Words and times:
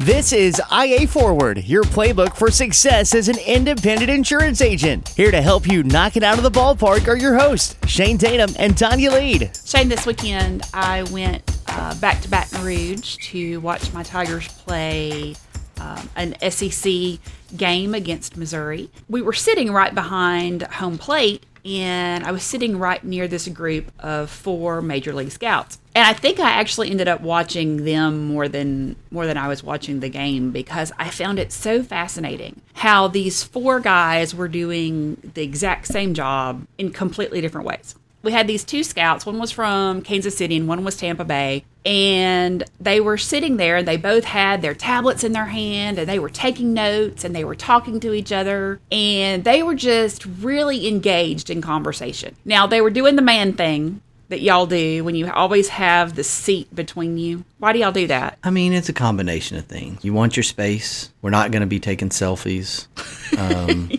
This 0.00 0.32
is 0.32 0.62
IA 0.72 1.08
Forward, 1.08 1.64
your 1.64 1.82
playbook 1.82 2.36
for 2.36 2.52
success 2.52 3.16
as 3.16 3.28
an 3.28 3.36
independent 3.44 4.08
insurance 4.08 4.60
agent. 4.60 5.08
Here 5.08 5.32
to 5.32 5.42
help 5.42 5.66
you 5.66 5.82
knock 5.82 6.16
it 6.16 6.22
out 6.22 6.38
of 6.38 6.44
the 6.44 6.52
ballpark 6.52 7.08
are 7.08 7.16
your 7.16 7.36
hosts, 7.36 7.74
Shane 7.88 8.16
Tatum 8.16 8.54
and 8.60 8.74
Tonya 8.74 9.10
Lead. 9.10 9.50
Shane, 9.64 9.88
this 9.88 10.06
weekend 10.06 10.62
I 10.72 11.02
went 11.02 11.42
uh, 11.66 11.98
back 11.98 12.20
to 12.20 12.30
Baton 12.30 12.64
Rouge 12.64 13.16
to 13.16 13.58
watch 13.58 13.92
my 13.92 14.04
Tigers 14.04 14.46
play 14.46 15.34
um, 15.80 16.08
an 16.14 16.36
SEC 16.48 17.18
game 17.56 17.92
against 17.92 18.36
Missouri. 18.36 18.90
We 19.08 19.20
were 19.20 19.32
sitting 19.32 19.72
right 19.72 19.92
behind 19.92 20.62
home 20.62 20.98
plate, 20.98 21.44
and 21.68 22.24
I 22.24 22.32
was 22.32 22.42
sitting 22.42 22.78
right 22.78 23.02
near 23.04 23.28
this 23.28 23.46
group 23.48 23.92
of 23.98 24.30
four 24.30 24.80
major 24.80 25.12
league 25.12 25.30
scouts. 25.30 25.78
And 25.94 26.06
I 26.06 26.12
think 26.12 26.38
I 26.38 26.50
actually 26.50 26.90
ended 26.90 27.08
up 27.08 27.20
watching 27.20 27.84
them 27.84 28.26
more 28.26 28.48
than 28.48 28.96
more 29.10 29.26
than 29.26 29.36
I 29.36 29.48
was 29.48 29.62
watching 29.62 30.00
the 30.00 30.08
game 30.08 30.50
because 30.50 30.92
I 30.98 31.10
found 31.10 31.38
it 31.38 31.52
so 31.52 31.82
fascinating 31.82 32.60
how 32.74 33.08
these 33.08 33.42
four 33.42 33.80
guys 33.80 34.34
were 34.34 34.48
doing 34.48 35.30
the 35.34 35.42
exact 35.42 35.86
same 35.86 36.14
job 36.14 36.66
in 36.78 36.90
completely 36.90 37.40
different 37.40 37.66
ways 37.66 37.94
we 38.22 38.32
had 38.32 38.46
these 38.46 38.64
two 38.64 38.82
scouts. 38.82 39.24
One 39.24 39.38
was 39.38 39.50
from 39.50 40.02
Kansas 40.02 40.36
City 40.36 40.56
and 40.56 40.68
one 40.68 40.84
was 40.84 40.96
Tampa 40.96 41.24
Bay. 41.24 41.64
And 41.88 42.64
they 42.78 43.00
were 43.00 43.16
sitting 43.16 43.56
there 43.56 43.78
and 43.78 43.88
they 43.88 43.96
both 43.96 44.24
had 44.24 44.60
their 44.60 44.74
tablets 44.74 45.24
in 45.24 45.32
their 45.32 45.46
hand 45.46 45.98
and 45.98 46.06
they 46.06 46.18
were 46.18 46.28
taking 46.28 46.74
notes 46.74 47.24
and 47.24 47.34
they 47.34 47.44
were 47.44 47.54
talking 47.54 47.98
to 48.00 48.12
each 48.12 48.30
other 48.30 48.78
and 48.92 49.42
they 49.42 49.62
were 49.62 49.74
just 49.74 50.26
really 50.26 50.86
engaged 50.86 51.48
in 51.48 51.62
conversation. 51.62 52.36
Now, 52.44 52.66
they 52.66 52.82
were 52.82 52.90
doing 52.90 53.16
the 53.16 53.22
man 53.22 53.54
thing 53.54 54.02
that 54.28 54.42
y'all 54.42 54.66
do 54.66 55.02
when 55.02 55.14
you 55.14 55.30
always 55.30 55.68
have 55.68 56.14
the 56.14 56.24
seat 56.24 56.74
between 56.74 57.16
you. 57.16 57.44
Why 57.56 57.72
do 57.72 57.78
y'all 57.78 57.92
do 57.92 58.06
that? 58.08 58.38
I 58.44 58.50
mean, 58.50 58.74
it's 58.74 58.90
a 58.90 58.92
combination 58.92 59.56
of 59.56 59.64
things. 59.64 60.04
You 60.04 60.12
want 60.12 60.36
your 60.36 60.44
space. 60.44 61.10
We're 61.22 61.30
not 61.30 61.50
going 61.50 61.62
to 61.62 61.66
be 61.66 61.80
taking 61.80 62.10
selfies. 62.10 62.86
Um, 63.38 63.90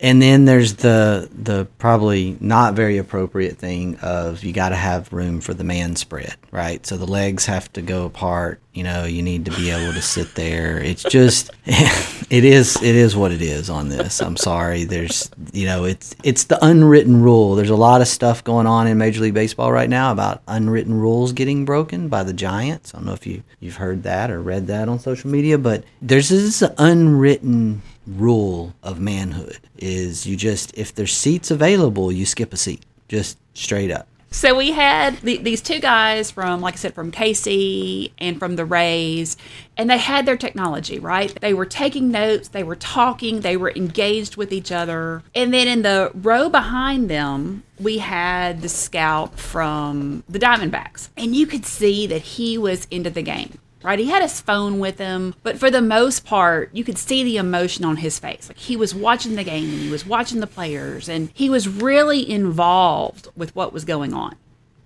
and 0.00 0.20
then 0.20 0.46
there's 0.46 0.76
the 0.76 1.28
the 1.32 1.66
probably 1.78 2.36
not 2.40 2.74
very 2.74 2.96
appropriate 2.98 3.58
thing 3.58 3.96
of 3.96 4.42
you 4.42 4.52
got 4.52 4.70
to 4.70 4.76
have 4.76 5.12
room 5.12 5.40
for 5.40 5.52
the 5.52 5.64
man 5.64 5.94
spread, 5.96 6.34
right? 6.50 6.84
So 6.86 6.96
the 6.96 7.06
legs 7.06 7.46
have 7.46 7.72
to 7.74 7.82
go 7.82 8.06
apart. 8.06 8.60
You 8.72 8.84
know, 8.84 9.04
you 9.04 9.22
need 9.22 9.46
to 9.46 9.50
be 9.50 9.70
able 9.70 9.92
to 9.92 10.00
sit 10.02 10.36
there. 10.36 10.78
It's 10.78 11.02
just 11.02 11.50
it 11.66 12.44
is 12.44 12.76
it 12.76 12.94
is 12.94 13.16
what 13.16 13.32
it 13.32 13.42
is 13.42 13.68
on 13.68 13.88
this. 13.88 14.20
I'm 14.22 14.36
sorry. 14.36 14.84
There's 14.84 15.28
you 15.52 15.66
know 15.66 15.84
it's 15.84 16.14
it's 16.22 16.44
the 16.44 16.64
unwritten 16.64 17.20
rule. 17.20 17.56
There's 17.56 17.70
a 17.70 17.76
lot 17.76 18.00
of 18.00 18.06
stuff 18.06 18.44
going 18.44 18.68
on 18.68 18.86
in 18.86 18.96
Major 18.96 19.22
League 19.22 19.34
Baseball 19.34 19.72
right 19.72 19.90
now 19.90 20.12
about 20.12 20.42
unwritten 20.46 20.94
rules 20.94 21.32
getting 21.32 21.64
broken 21.64 22.08
by 22.08 22.22
the 22.22 22.32
Giants. 22.32 22.94
I 22.94 22.98
don't 22.98 23.06
know 23.06 23.12
if 23.12 23.26
you 23.26 23.42
you've 23.58 23.76
heard 23.76 24.04
that 24.04 24.30
or 24.30 24.40
read 24.40 24.68
that 24.68 24.88
on 24.88 25.00
social 25.00 25.30
media, 25.30 25.58
but 25.58 25.82
there's 26.00 26.28
this 26.28 26.62
unwritten 26.78 27.82
rule 28.06 28.74
of 28.82 29.00
manhood 29.00 29.58
is 29.78 30.26
you 30.26 30.36
just 30.36 30.76
if 30.76 30.94
there's 30.94 31.16
seats 31.16 31.50
available 31.50 32.10
you 32.10 32.26
skip 32.26 32.52
a 32.52 32.56
seat 32.56 32.84
just 33.08 33.38
straight 33.54 33.90
up 33.90 34.08
so 34.32 34.56
we 34.56 34.70
had 34.70 35.16
the, 35.22 35.38
these 35.38 35.60
two 35.60 35.80
guys 35.80 36.30
from 36.30 36.60
like 36.60 36.74
i 36.74 36.76
said 36.76 36.94
from 36.94 37.10
KC 37.10 38.12
and 38.18 38.38
from 38.38 38.56
the 38.56 38.64
rays 38.64 39.36
and 39.76 39.90
they 39.90 39.98
had 39.98 40.24
their 40.26 40.36
technology 40.36 40.98
right? 40.98 41.36
They 41.40 41.54
were 41.54 41.66
taking 41.66 42.10
notes 42.10 42.48
they 42.48 42.62
were 42.62 42.76
talking 42.76 43.40
they 43.40 43.56
were 43.56 43.72
engaged 43.74 44.36
with 44.36 44.52
each 44.52 44.70
other. 44.70 45.22
And 45.34 45.52
then 45.52 45.66
in 45.66 45.82
the 45.82 46.12
row 46.14 46.48
behind 46.48 47.10
them 47.10 47.64
we 47.78 47.98
had 47.98 48.62
the 48.62 48.68
scout 48.68 49.38
from 49.38 50.22
the 50.28 50.38
diamondbacks. 50.38 51.08
And 51.16 51.34
you 51.34 51.46
could 51.46 51.66
see 51.66 52.06
that 52.06 52.22
he 52.22 52.56
was 52.58 52.86
into 52.90 53.10
the 53.10 53.22
game 53.22 53.58
right? 53.82 53.98
He 53.98 54.06
had 54.06 54.22
his 54.22 54.40
phone 54.40 54.78
with 54.78 54.98
him, 54.98 55.34
but 55.42 55.58
for 55.58 55.70
the 55.70 55.82
most 55.82 56.24
part, 56.24 56.70
you 56.72 56.84
could 56.84 56.98
see 56.98 57.24
the 57.24 57.36
emotion 57.36 57.84
on 57.84 57.96
his 57.96 58.18
face. 58.18 58.48
Like 58.48 58.58
he 58.58 58.76
was 58.76 58.94
watching 58.94 59.36
the 59.36 59.44
game 59.44 59.70
and 59.70 59.80
he 59.80 59.90
was 59.90 60.06
watching 60.06 60.40
the 60.40 60.46
players 60.46 61.08
and 61.08 61.30
he 61.32 61.48
was 61.48 61.68
really 61.68 62.28
involved 62.28 63.28
with 63.36 63.54
what 63.56 63.72
was 63.72 63.84
going 63.84 64.12
on, 64.12 64.36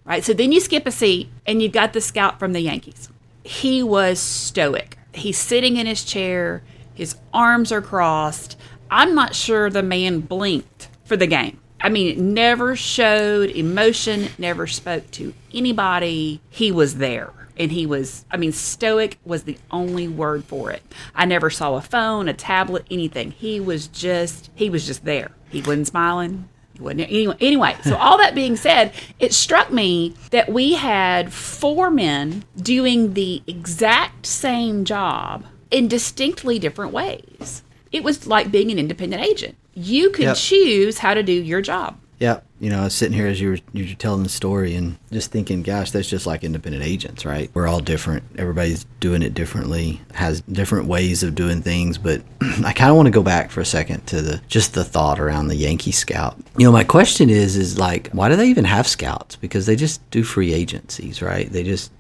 right? 0.05 0.25
So 0.25 0.33
then 0.33 0.53
you 0.53 0.61
skip 0.61 0.87
a 0.87 0.91
seat 0.91 1.29
and 1.47 1.61
you 1.61 1.69
got 1.69 1.93
the 1.93 2.01
scout 2.01 2.39
from 2.39 2.53
the 2.53 2.61
Yankees. 2.61 3.09
He 3.43 3.83
was 3.83 4.19
stoic. 4.21 4.97
He's 5.13 5.39
sitting 5.39 5.77
in 5.77 5.87
his 5.87 6.05
chair, 6.05 6.63
his 6.95 7.17
arms 7.33 7.73
are 7.73 7.83
crossed. 7.83 8.57
I'm 8.91 9.15
not 9.15 9.35
sure 9.35 9.71
the 9.71 9.83
man 9.83 10.21
blinked 10.21 10.89
for 11.05 11.17
the 11.17 11.27
game. 11.27 11.59
I 11.81 11.89
mean, 11.89 12.07
it 12.07 12.19
never 12.19 12.77
showed 12.77 13.51
emotion, 13.51 14.29
never 14.39 14.67
spoke 14.67 15.11
to 15.13 15.35
anybody. 15.53 16.41
He 16.49 16.73
was 16.73 16.97
there 16.97 17.33
and 17.57 17.73
he 17.73 17.87
was 17.87 18.25
i 18.31 18.37
mean 18.37 18.53
stoic 18.53 19.19
was 19.25 19.45
the 19.45 19.59
only 19.71 20.09
word 20.09 20.45
for 20.45 20.71
it. 20.71 20.83
I 21.15 21.25
never 21.25 21.51
saw 21.51 21.75
a 21.75 21.81
phone 21.81 22.29
a 22.29 22.35
tablet 22.35 22.87
anything. 22.91 23.33
He 23.33 23.61
was 23.61 23.89
just 23.89 24.51
he 24.55 24.71
was 24.71 24.87
just 24.87 25.05
there. 25.05 25.31
He 25.51 25.61
wasn't 25.61 25.87
smiling. 25.87 26.49
He 26.75 26.83
wasn't 26.83 27.03
anyway, 27.03 27.37
anyway 27.41 27.77
so 27.85 27.97
all 27.99 28.19
that 28.19 28.35
being 28.35 28.57
said 28.57 28.93
it 29.19 29.33
struck 29.33 29.73
me 29.73 30.15
that 30.31 30.51
we 30.51 30.75
had 30.75 31.33
four 31.33 31.91
men 31.91 32.45
doing 32.57 33.15
the 33.15 33.43
exact 33.47 34.27
same 34.27 34.85
job 34.85 35.45
in 35.71 35.89
distinctly 35.89 36.59
different 36.59 36.93
ways. 36.93 37.63
It 37.91 38.05
was 38.05 38.27
like 38.27 38.51
being 38.51 38.71
an 38.71 38.79
independent 38.79 39.23
agent. 39.23 39.57
You 39.75 40.11
could 40.11 40.25
yep. 40.25 40.37
choose 40.37 40.99
how 40.99 41.15
to 41.15 41.23
do 41.23 41.33
your 41.33 41.61
job. 41.61 41.99
Yeah, 42.21 42.41
you 42.65 42.71
know, 42.71 42.81
I 42.81 42.85
was 42.85 42.95
sitting 42.95 43.15
here 43.15 43.27
as 43.27 43.39
you 43.43 43.51
were 43.51 43.59
you 43.75 43.85
were 43.85 43.95
telling 43.95 44.23
the 44.23 44.31
story 44.31 44.75
and 44.75 44.97
just 45.13 45.31
thinking, 45.31 45.63
gosh, 45.63 45.91
that's 45.91 46.09
just 46.09 46.27
like 46.27 46.43
independent 46.43 46.83
agents, 46.83 47.27
right? 47.27 47.51
We're 47.53 47.69
all 47.69 47.81
different. 47.81 48.25
Everybody's 48.39 48.85
doing 49.01 49.21
it 49.21 49.35
differently, 49.35 50.01
has 50.15 50.41
different 50.41 50.87
ways 50.87 51.23
of 51.23 51.35
doing 51.35 51.61
things. 51.61 51.99
But 51.99 52.23
I 52.65 52.73
kind 52.73 52.89
of 52.89 52.97
want 52.97 53.05
to 53.05 53.13
go 53.13 53.23
back 53.23 53.51
for 53.51 53.61
a 53.61 53.67
second 53.67 54.07
to 54.07 54.23
the 54.23 54.41
just 54.49 54.73
the 54.73 54.83
thought 54.83 55.21
around 55.21 55.49
the 55.49 55.57
Yankee 55.57 55.93
scout. 55.93 56.39
You 56.57 56.65
know, 56.65 56.73
my 56.73 56.85
question 56.85 57.29
is, 57.29 57.55
is 57.55 57.79
like, 57.79 58.09
why 58.13 58.31
do 58.31 58.37
they 58.37 58.49
even 58.49 58.65
have 58.65 58.89
scouts? 58.89 59.37
Because 59.37 59.67
they 59.67 59.77
just 59.77 60.01
do 60.11 60.25
free 60.25 60.55
agencies, 60.55 61.21
right? 61.21 61.53
They 61.53 61.65
just, 61.65 61.93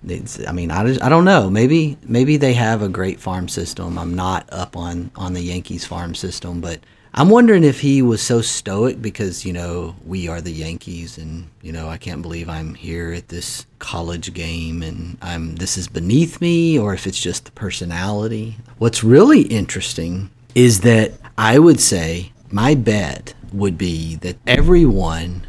I 0.49 0.53
mean, 0.53 0.71
I 0.71 0.83
just, 0.87 1.03
I 1.03 1.11
don't 1.11 1.27
know. 1.27 1.51
Maybe 1.51 1.99
maybe 2.05 2.39
they 2.39 2.55
have 2.55 2.81
a 2.81 2.89
great 2.89 3.21
farm 3.21 3.49
system. 3.49 3.99
I'm 3.99 4.15
not 4.15 4.49
up 4.51 4.79
on 4.79 5.11
on 5.15 5.35
the 5.35 5.43
Yankees 5.43 5.85
farm 5.85 6.15
system, 6.15 6.63
but 6.63 6.81
I'm 7.17 7.29
wondering 7.29 7.63
if 7.63 7.79
he 7.79 8.03
was 8.03 8.21
so 8.21 8.41
stoic 8.41 9.01
because, 9.01 9.45
you 9.45 9.53
know, 9.53 9.95
we 10.05 10.27
are 10.27 10.41
the 10.41 10.51
Yankees 10.51 11.17
and, 11.17 11.49
you 11.63 11.71
know, 11.71 11.89
I 11.89 11.97
can't 11.97 12.23
believe 12.23 12.49
I'm 12.49 12.75
here 12.75 13.13
at 13.13 13.29
this 13.29 13.67
college 13.79 14.35
game 14.35 14.83
and 14.83 15.17
I'm 15.23 15.55
this 15.55 15.77
is 15.77 15.87
beneath 15.87 16.41
me 16.41 16.77
or 16.77 16.93
if 16.93 17.07
it's 17.07 17.21
just 17.21 17.45
the 17.45 17.53
personality. 17.53 18.57
What's 18.79 19.05
really 19.05 19.43
interesting 19.43 20.31
is 20.57 20.81
that 20.81 21.13
I 21.39 21.61
would 21.61 21.79
say 21.79 22.33
my 22.51 22.75
bet 22.75 23.35
would 23.53 23.79
be 23.79 24.17
that 24.17 24.37
everyone 24.45 25.47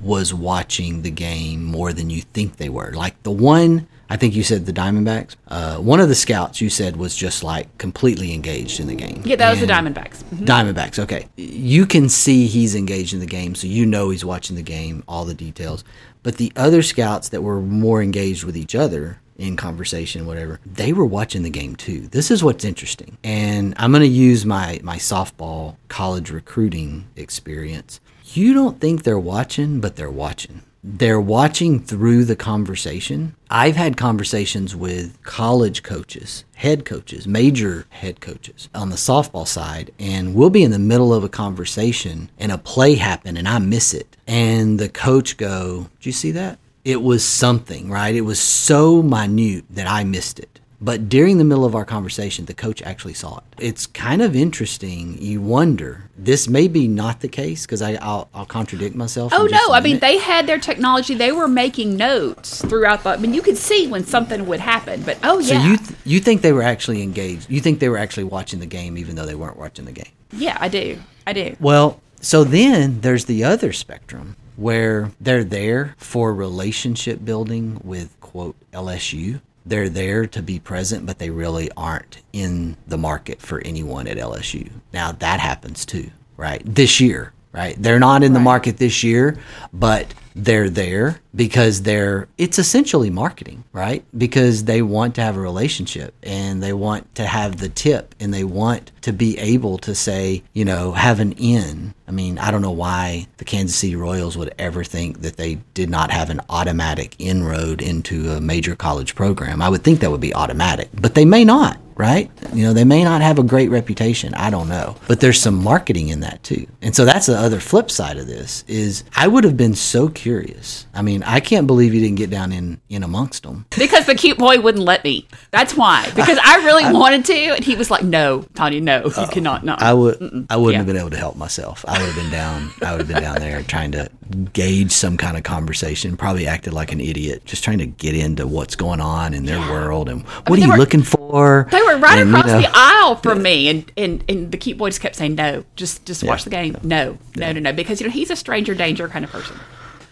was 0.00 0.32
watching 0.32 1.02
the 1.02 1.10
game 1.10 1.64
more 1.64 1.92
than 1.92 2.10
you 2.10 2.20
think 2.20 2.58
they 2.58 2.68
were. 2.68 2.92
Like 2.92 3.20
the 3.24 3.32
one 3.32 3.88
I 4.10 4.16
think 4.16 4.34
you 4.34 4.42
said 4.42 4.64
the 4.64 4.72
Diamondbacks. 4.72 5.36
Uh, 5.48 5.76
one 5.76 6.00
of 6.00 6.08
the 6.08 6.14
scouts 6.14 6.60
you 6.60 6.70
said 6.70 6.96
was 6.96 7.14
just 7.14 7.42
like 7.42 7.76
completely 7.78 8.32
engaged 8.32 8.80
in 8.80 8.86
the 8.86 8.94
game. 8.94 9.22
Yeah, 9.24 9.36
that 9.36 9.50
was 9.50 9.60
the 9.60 9.66
Diamondbacks. 9.66 10.22
Mm-hmm. 10.24 10.44
Diamondbacks. 10.44 10.98
Okay, 10.98 11.28
you 11.36 11.84
can 11.84 12.08
see 12.08 12.46
he's 12.46 12.74
engaged 12.74 13.12
in 13.12 13.20
the 13.20 13.26
game, 13.26 13.54
so 13.54 13.66
you 13.66 13.84
know 13.84 14.10
he's 14.10 14.24
watching 14.24 14.56
the 14.56 14.62
game, 14.62 15.04
all 15.06 15.24
the 15.24 15.34
details. 15.34 15.84
But 16.22 16.36
the 16.36 16.52
other 16.56 16.82
scouts 16.82 17.28
that 17.30 17.42
were 17.42 17.60
more 17.60 18.02
engaged 18.02 18.44
with 18.44 18.56
each 18.56 18.74
other 18.74 19.20
in 19.36 19.56
conversation, 19.56 20.26
whatever, 20.26 20.58
they 20.66 20.92
were 20.92 21.06
watching 21.06 21.42
the 21.42 21.50
game 21.50 21.76
too. 21.76 22.08
This 22.08 22.30
is 22.30 22.42
what's 22.42 22.64
interesting, 22.64 23.18
and 23.22 23.74
I'm 23.76 23.92
going 23.92 24.02
to 24.02 24.08
use 24.08 24.46
my 24.46 24.80
my 24.82 24.96
softball 24.96 25.76
college 25.88 26.30
recruiting 26.30 27.08
experience. 27.14 28.00
You 28.32 28.54
don't 28.54 28.80
think 28.80 29.02
they're 29.02 29.18
watching, 29.18 29.80
but 29.80 29.96
they're 29.96 30.10
watching 30.10 30.62
they're 30.96 31.20
watching 31.20 31.80
through 31.80 32.24
the 32.24 32.36
conversation. 32.36 33.34
I've 33.50 33.76
had 33.76 33.96
conversations 33.96 34.74
with 34.74 35.22
college 35.22 35.82
coaches, 35.82 36.44
head 36.54 36.84
coaches, 36.84 37.26
major 37.26 37.86
head 37.90 38.20
coaches 38.20 38.68
on 38.74 38.88
the 38.88 38.96
softball 38.96 39.46
side, 39.46 39.92
and 39.98 40.34
we'll 40.34 40.50
be 40.50 40.62
in 40.62 40.70
the 40.70 40.78
middle 40.78 41.12
of 41.12 41.24
a 41.24 41.28
conversation 41.28 42.30
and 42.38 42.50
a 42.50 42.58
play 42.58 42.94
happen 42.94 43.36
and 43.36 43.46
I 43.46 43.58
miss 43.58 43.92
it. 43.92 44.16
And 44.26 44.78
the 44.78 44.88
coach 44.88 45.36
go, 45.36 45.88
"Do 46.00 46.08
you 46.08 46.12
see 46.12 46.30
that?" 46.32 46.58
It 46.84 47.02
was 47.02 47.22
something, 47.22 47.90
right? 47.90 48.14
It 48.14 48.22
was 48.22 48.40
so 48.40 49.02
minute 49.02 49.66
that 49.70 49.86
I 49.86 50.04
missed 50.04 50.38
it. 50.38 50.57
But 50.80 51.08
during 51.08 51.38
the 51.38 51.44
middle 51.44 51.64
of 51.64 51.74
our 51.74 51.84
conversation, 51.84 52.44
the 52.44 52.54
coach 52.54 52.82
actually 52.82 53.14
saw 53.14 53.38
it. 53.38 53.44
It's 53.58 53.86
kind 53.86 54.22
of 54.22 54.36
interesting. 54.36 55.20
You 55.20 55.40
wonder. 55.40 56.08
This 56.16 56.48
may 56.48 56.68
be 56.68 56.86
not 56.86 57.20
the 57.20 57.28
case 57.28 57.66
because 57.66 57.82
I'll, 57.82 58.28
I'll 58.32 58.46
contradict 58.46 58.94
myself. 58.94 59.32
Oh 59.34 59.48
no! 59.50 59.72
I 59.72 59.80
mean, 59.80 59.98
they 59.98 60.18
had 60.18 60.46
their 60.46 60.58
technology. 60.58 61.14
They 61.14 61.32
were 61.32 61.48
making 61.48 61.96
notes 61.96 62.64
throughout 62.64 63.02
the. 63.02 63.10
I 63.10 63.16
mean, 63.16 63.34
you 63.34 63.42
could 63.42 63.56
see 63.56 63.88
when 63.88 64.04
something 64.04 64.46
would 64.46 64.60
happen. 64.60 65.02
But 65.02 65.18
oh 65.24 65.40
yeah. 65.40 65.60
So 65.62 65.68
you 65.68 65.76
th- 65.76 65.98
you 66.04 66.20
think 66.20 66.42
they 66.42 66.52
were 66.52 66.62
actually 66.62 67.02
engaged? 67.02 67.50
You 67.50 67.60
think 67.60 67.80
they 67.80 67.88
were 67.88 67.98
actually 67.98 68.24
watching 68.24 68.60
the 68.60 68.66
game, 68.66 68.96
even 68.98 69.16
though 69.16 69.26
they 69.26 69.34
weren't 69.34 69.56
watching 69.56 69.84
the 69.84 69.92
game? 69.92 70.12
Yeah, 70.32 70.56
I 70.60 70.68
do. 70.68 70.98
I 71.26 71.32
do. 71.32 71.56
Well, 71.58 72.00
so 72.20 72.44
then 72.44 73.00
there's 73.00 73.24
the 73.24 73.42
other 73.44 73.72
spectrum 73.72 74.36
where 74.56 75.12
they're 75.20 75.44
there 75.44 75.94
for 75.98 76.34
relationship 76.34 77.24
building 77.24 77.80
with 77.82 78.18
quote 78.20 78.56
LSU 78.72 79.40
they're 79.68 79.88
there 79.88 80.26
to 80.26 80.42
be 80.42 80.58
present, 80.58 81.06
but 81.06 81.18
they 81.18 81.30
really 81.30 81.70
aren't 81.76 82.22
in 82.32 82.76
the 82.86 82.98
market 82.98 83.40
for 83.40 83.60
anyone 83.60 84.06
at 84.06 84.16
LSU. 84.16 84.70
Now 84.92 85.12
that 85.12 85.40
happens 85.40 85.84
too, 85.84 86.10
right? 86.36 86.62
This 86.64 87.00
year, 87.00 87.32
right? 87.52 87.76
They're 87.78 88.00
not 88.00 88.22
in 88.22 88.32
the 88.32 88.40
market 88.40 88.78
this 88.78 89.04
year, 89.04 89.38
but 89.72 90.12
they're 90.34 90.70
there 90.70 91.20
because 91.34 91.82
they're 91.82 92.28
it's 92.36 92.58
essentially 92.58 93.10
marketing, 93.10 93.64
right? 93.72 94.04
Because 94.16 94.64
they 94.64 94.82
want 94.82 95.14
to 95.16 95.22
have 95.22 95.36
a 95.36 95.40
relationship 95.40 96.14
and 96.22 96.62
they 96.62 96.72
want 96.72 97.14
to 97.16 97.26
have 97.26 97.58
the 97.58 97.68
tip 97.68 98.14
and 98.20 98.32
they 98.32 98.44
want 98.44 98.90
to 99.02 99.12
be 99.12 99.38
able 99.38 99.78
to 99.78 99.94
say, 99.94 100.42
you 100.52 100.64
know, 100.64 100.92
have 100.92 101.20
an 101.20 101.32
in. 101.32 101.94
I 102.06 102.10
mean, 102.10 102.38
I 102.38 102.50
don't 102.50 102.62
know 102.62 102.70
why 102.70 103.26
the 103.36 103.44
Kansas 103.44 103.76
City 103.76 103.96
Royals 103.96 104.36
would 104.36 104.54
ever 104.58 104.82
think 104.84 105.20
that 105.20 105.36
they 105.36 105.56
did 105.74 105.90
not 105.90 106.10
have 106.10 106.30
an 106.30 106.40
automatic 106.48 107.14
inroad 107.18 107.82
into 107.82 108.30
a 108.30 108.40
major 108.40 108.74
college 108.74 109.14
program. 109.14 109.62
I 109.62 109.68
would 109.68 109.84
think 109.84 110.00
that 110.00 110.10
would 110.10 110.20
be 110.20 110.34
automatic, 110.34 110.88
but 110.94 111.14
they 111.14 111.24
may 111.24 111.44
not 111.44 111.78
right? 111.98 112.30
You 112.54 112.64
know, 112.64 112.72
they 112.72 112.84
may 112.84 113.02
not 113.02 113.20
have 113.22 113.38
a 113.38 113.42
great 113.42 113.70
reputation. 113.70 114.32
I 114.34 114.50
don't 114.50 114.68
know. 114.68 114.96
But 115.08 115.20
there's 115.20 115.40
some 115.40 115.62
marketing 115.62 116.08
in 116.08 116.20
that 116.20 116.42
too. 116.44 116.66
And 116.80 116.94
so 116.94 117.04
that's 117.04 117.26
the 117.26 117.36
other 117.36 117.60
flip 117.60 117.90
side 117.90 118.16
of 118.16 118.28
this 118.28 118.64
is 118.68 119.02
I 119.16 119.26
would 119.26 119.44
have 119.44 119.56
been 119.56 119.74
so 119.74 120.08
curious. 120.18 120.86
I 120.92 121.02
mean, 121.02 121.22
I 121.22 121.40
can't 121.40 121.66
believe 121.66 121.94
you 121.94 122.00
didn't 122.00 122.16
get 122.16 122.28
down 122.30 122.52
in 122.52 122.80
in 122.88 123.02
amongst 123.02 123.44
them. 123.44 123.66
Because 123.78 124.06
the 124.06 124.14
cute 124.14 124.36
boy 124.38 124.60
wouldn't 124.60 124.84
let 124.84 125.04
me. 125.04 125.28
That's 125.52 125.74
why. 125.76 126.10
Because 126.14 126.38
I 126.44 126.56
really 126.64 126.92
wanted 126.92 127.24
to 127.26 127.34
and 127.54 127.64
he 127.64 127.76
was 127.76 127.90
like, 127.90 128.02
"No, 128.02 128.40
Tonya, 128.54 128.82
no. 128.82 129.04
You 129.04 129.26
cannot 129.28 129.64
no." 129.64 129.76
I 129.78 129.94
would 129.94 130.46
I 130.50 130.56
wouldn't 130.56 130.72
Yeah. 130.72 130.78
have 130.78 130.86
been 130.86 130.96
able 130.96 131.10
to 131.10 131.16
help 131.16 131.36
myself. 131.36 131.84
I 131.86 131.98
would 131.98 132.06
have 132.12 132.16
been 132.16 132.30
down 132.30 132.70
I 132.82 132.90
would 132.92 133.00
have 133.02 133.08
been 133.08 133.22
down 133.22 133.36
there 133.38 133.62
trying 133.62 133.92
to 133.92 134.10
gauge 134.52 134.90
some 134.92 135.16
kind 135.16 135.36
of 135.36 135.42
conversation, 135.44 136.16
probably 136.16 136.46
acted 136.46 136.72
like 136.72 136.92
an 136.92 137.00
idiot, 137.00 137.44
just 137.46 137.64
trying 137.64 137.78
to 137.78 137.86
get 137.86 138.14
into 138.14 138.46
what's 138.46 138.76
going 138.76 139.00
on 139.00 139.32
in 139.34 139.44
their 139.46 139.60
world 139.70 140.08
and 140.08 140.22
what 140.22 140.44
they 140.46 140.52
are 140.54 140.58
you 140.66 140.68
were- 140.72 140.76
looking 140.78 141.02
for? 141.02 141.66
They 141.70 141.80
were 141.82 141.96
right 141.98 142.18
And, 142.18 142.30
you 142.30 142.36
across 142.36 142.52
know, 142.52 142.60
the 142.60 142.70
aisle 142.74 143.16
from 143.16 143.42
me, 143.42 143.68
and, 143.68 143.90
and 143.96 144.24
and 144.28 144.50
the 144.50 144.56
cute 144.56 144.76
boy 144.78 144.88
just 144.90 145.00
kept 145.00 145.14
saying, 145.16 145.34
"No, 145.34 145.64
just 145.76 146.04
just 146.06 146.24
watch 146.24 146.44
the 146.44 146.50
game. 146.50 146.76
No, 146.82 147.16
no, 147.36 147.52
no, 147.52 147.60
no," 147.60 147.72
because 147.72 148.00
you 148.00 148.06
know 148.06 148.12
he's 148.12 148.30
a 148.30 148.36
stranger 148.36 148.74
danger 148.74 149.08
kind 149.08 149.24
of 149.24 149.30
person. 149.30 149.56